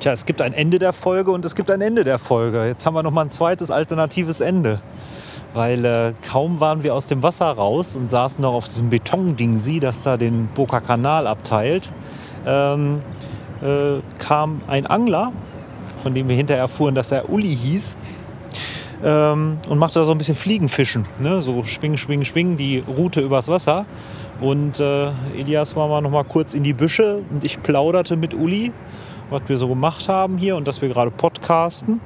Tja, 0.09 0.13
es 0.13 0.25
gibt 0.25 0.41
ein 0.41 0.53
Ende 0.53 0.79
der 0.79 0.91
Folge 0.91 1.29
und 1.29 1.45
es 1.45 1.53
gibt 1.53 1.69
ein 1.69 1.81
Ende 1.81 2.03
der 2.03 2.17
Folge. 2.17 2.65
Jetzt 2.65 2.83
haben 2.83 2.95
wir 2.95 3.03
noch 3.03 3.11
mal 3.11 3.25
ein 3.25 3.29
zweites 3.29 3.69
alternatives 3.69 4.41
Ende. 4.41 4.81
Weil 5.53 5.85
äh, 5.85 6.13
kaum 6.27 6.59
waren 6.59 6.81
wir 6.81 6.95
aus 6.95 7.05
dem 7.05 7.21
Wasser 7.21 7.45
raus 7.45 7.95
und 7.95 8.09
saßen 8.09 8.41
noch 8.41 8.53
auf 8.53 8.65
diesem 8.65 8.89
Betondingsi, 8.89 9.79
das 9.79 10.01
da 10.01 10.17
den 10.17 10.47
Boca 10.47 10.79
Kanal 10.79 11.27
abteilt, 11.27 11.91
ähm, 12.43 13.01
äh, 13.61 13.99
kam 14.17 14.63
ein 14.65 14.87
Angler, 14.87 15.31
von 16.01 16.15
dem 16.15 16.27
wir 16.27 16.35
hinterher 16.35 16.63
erfuhren, 16.63 16.95
dass 16.95 17.11
er 17.11 17.29
Uli 17.29 17.55
hieß, 17.55 17.95
ähm, 19.03 19.59
und 19.69 19.77
machte 19.77 19.99
da 19.99 20.05
so 20.05 20.11
ein 20.11 20.17
bisschen 20.17 20.35
Fliegenfischen. 20.35 21.05
Ne? 21.19 21.43
So 21.43 21.63
schwingen, 21.65 21.97
schwingen, 21.97 22.25
schwingen, 22.25 22.57
die 22.57 22.79
Route 22.79 23.21
übers 23.21 23.47
Wasser. 23.47 23.85
Und 24.41 24.79
äh, 24.79 25.09
Elias 25.37 25.75
war 25.75 25.87
mal 25.87 26.01
noch 26.01 26.09
mal 26.09 26.23
kurz 26.23 26.55
in 26.55 26.63
die 26.63 26.73
Büsche 26.73 27.21
und 27.29 27.43
ich 27.43 27.61
plauderte 27.61 28.17
mit 28.17 28.33
Uli, 28.33 28.71
was 29.29 29.41
wir 29.47 29.57
so 29.57 29.67
gemacht 29.67 30.07
haben 30.09 30.37
hier 30.37 30.55
und 30.55 30.67
dass 30.67 30.81
wir 30.81 30.89
gerade 30.89 31.11
podcasten. 31.11 32.01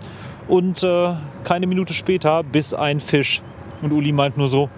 Und 0.48 0.84
äh, 0.84 1.14
keine 1.44 1.68
Minute 1.68 1.94
später 1.94 2.44
biss 2.44 2.74
ein 2.74 3.00
Fisch. 3.00 3.42
Und 3.82 3.92
Uli 3.92 4.12
meint 4.12 4.38
nur 4.38 4.48
so, 4.48 4.70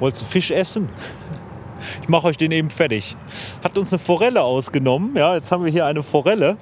wolltest 0.00 0.22
du 0.22 0.26
Fisch 0.26 0.50
essen? 0.50 0.88
Ich 2.00 2.08
mache 2.08 2.28
euch 2.28 2.38
den 2.38 2.50
eben 2.50 2.70
fertig. 2.70 3.14
Hat 3.62 3.76
uns 3.76 3.92
eine 3.92 3.98
Forelle 3.98 4.42
ausgenommen. 4.42 5.14
Ja, 5.16 5.34
jetzt 5.34 5.52
haben 5.52 5.66
wir 5.66 5.70
hier 5.70 5.84
eine 5.84 6.02
Forelle. 6.02 6.56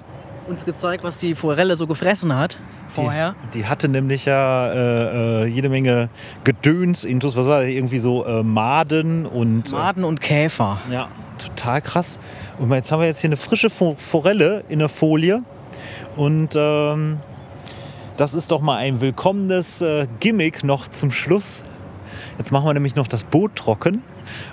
Uns 0.48 0.64
gezeigt, 0.64 1.04
was 1.04 1.18
die 1.20 1.36
Forelle 1.36 1.76
so 1.76 1.86
gefressen 1.86 2.36
hat 2.36 2.58
vorher. 2.88 3.36
Die, 3.52 3.58
die 3.58 3.66
hatte 3.66 3.88
nämlich 3.88 4.24
ja 4.24 4.72
äh, 4.72 5.44
äh, 5.44 5.46
jede 5.46 5.68
Menge 5.68 6.08
Gedöns, 6.42 7.04
Intus, 7.04 7.36
was 7.36 7.46
war 7.46 7.60
das? 7.60 7.70
Irgendwie 7.70 7.98
so 7.98 8.24
äh, 8.24 8.42
Maden 8.42 9.26
und. 9.26 9.70
Maden 9.70 10.02
und 10.02 10.20
Käfer. 10.20 10.78
Ja, 10.90 11.08
total 11.38 11.80
krass. 11.82 12.18
Und 12.58 12.72
jetzt 12.72 12.92
haben 12.92 13.00
wir 13.00 13.06
jetzt 13.06 13.20
hier 13.20 13.28
eine 13.28 13.36
frische 13.36 13.70
Fo- 13.70 13.96
Forelle 13.98 14.64
in 14.68 14.78
der 14.78 14.88
Folie. 14.88 15.42
Und 16.16 16.50
ähm, 16.56 17.18
das 18.16 18.34
ist 18.34 18.50
doch 18.52 18.60
mal 18.60 18.76
ein 18.76 19.00
willkommenes 19.00 19.80
äh, 19.80 20.06
Gimmick 20.20 20.62
noch 20.64 20.86
zum 20.88 21.10
Schluss. 21.10 21.62
Jetzt 22.38 22.52
machen 22.52 22.66
wir 22.66 22.74
nämlich 22.74 22.94
noch 22.94 23.06
das 23.08 23.24
Boot 23.24 23.56
trocken 23.56 24.02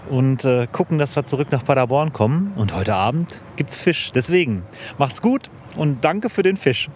und 0.09 0.43
äh, 0.45 0.67
gucken, 0.71 0.97
dass 0.97 1.15
wir 1.15 1.25
zurück 1.25 1.49
nach 1.51 1.63
Paderborn 1.63 2.11
kommen. 2.13 2.53
Und 2.55 2.73
heute 2.75 2.95
Abend 2.95 3.41
gibt's 3.57 3.79
Fisch. 3.79 4.11
Deswegen 4.13 4.63
macht's 4.97 5.21
gut 5.21 5.49
und 5.77 6.03
danke 6.03 6.29
für 6.29 6.43
den 6.43 6.57
Fisch. 6.57 6.89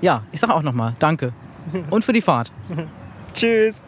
Ja, 0.00 0.22
ich 0.32 0.40
sage 0.40 0.54
auch 0.54 0.62
nochmal 0.62 0.94
Danke. 0.98 1.32
Und 1.90 2.04
für 2.04 2.12
die 2.12 2.22
Fahrt. 2.22 2.52
Tschüss. 3.34 3.82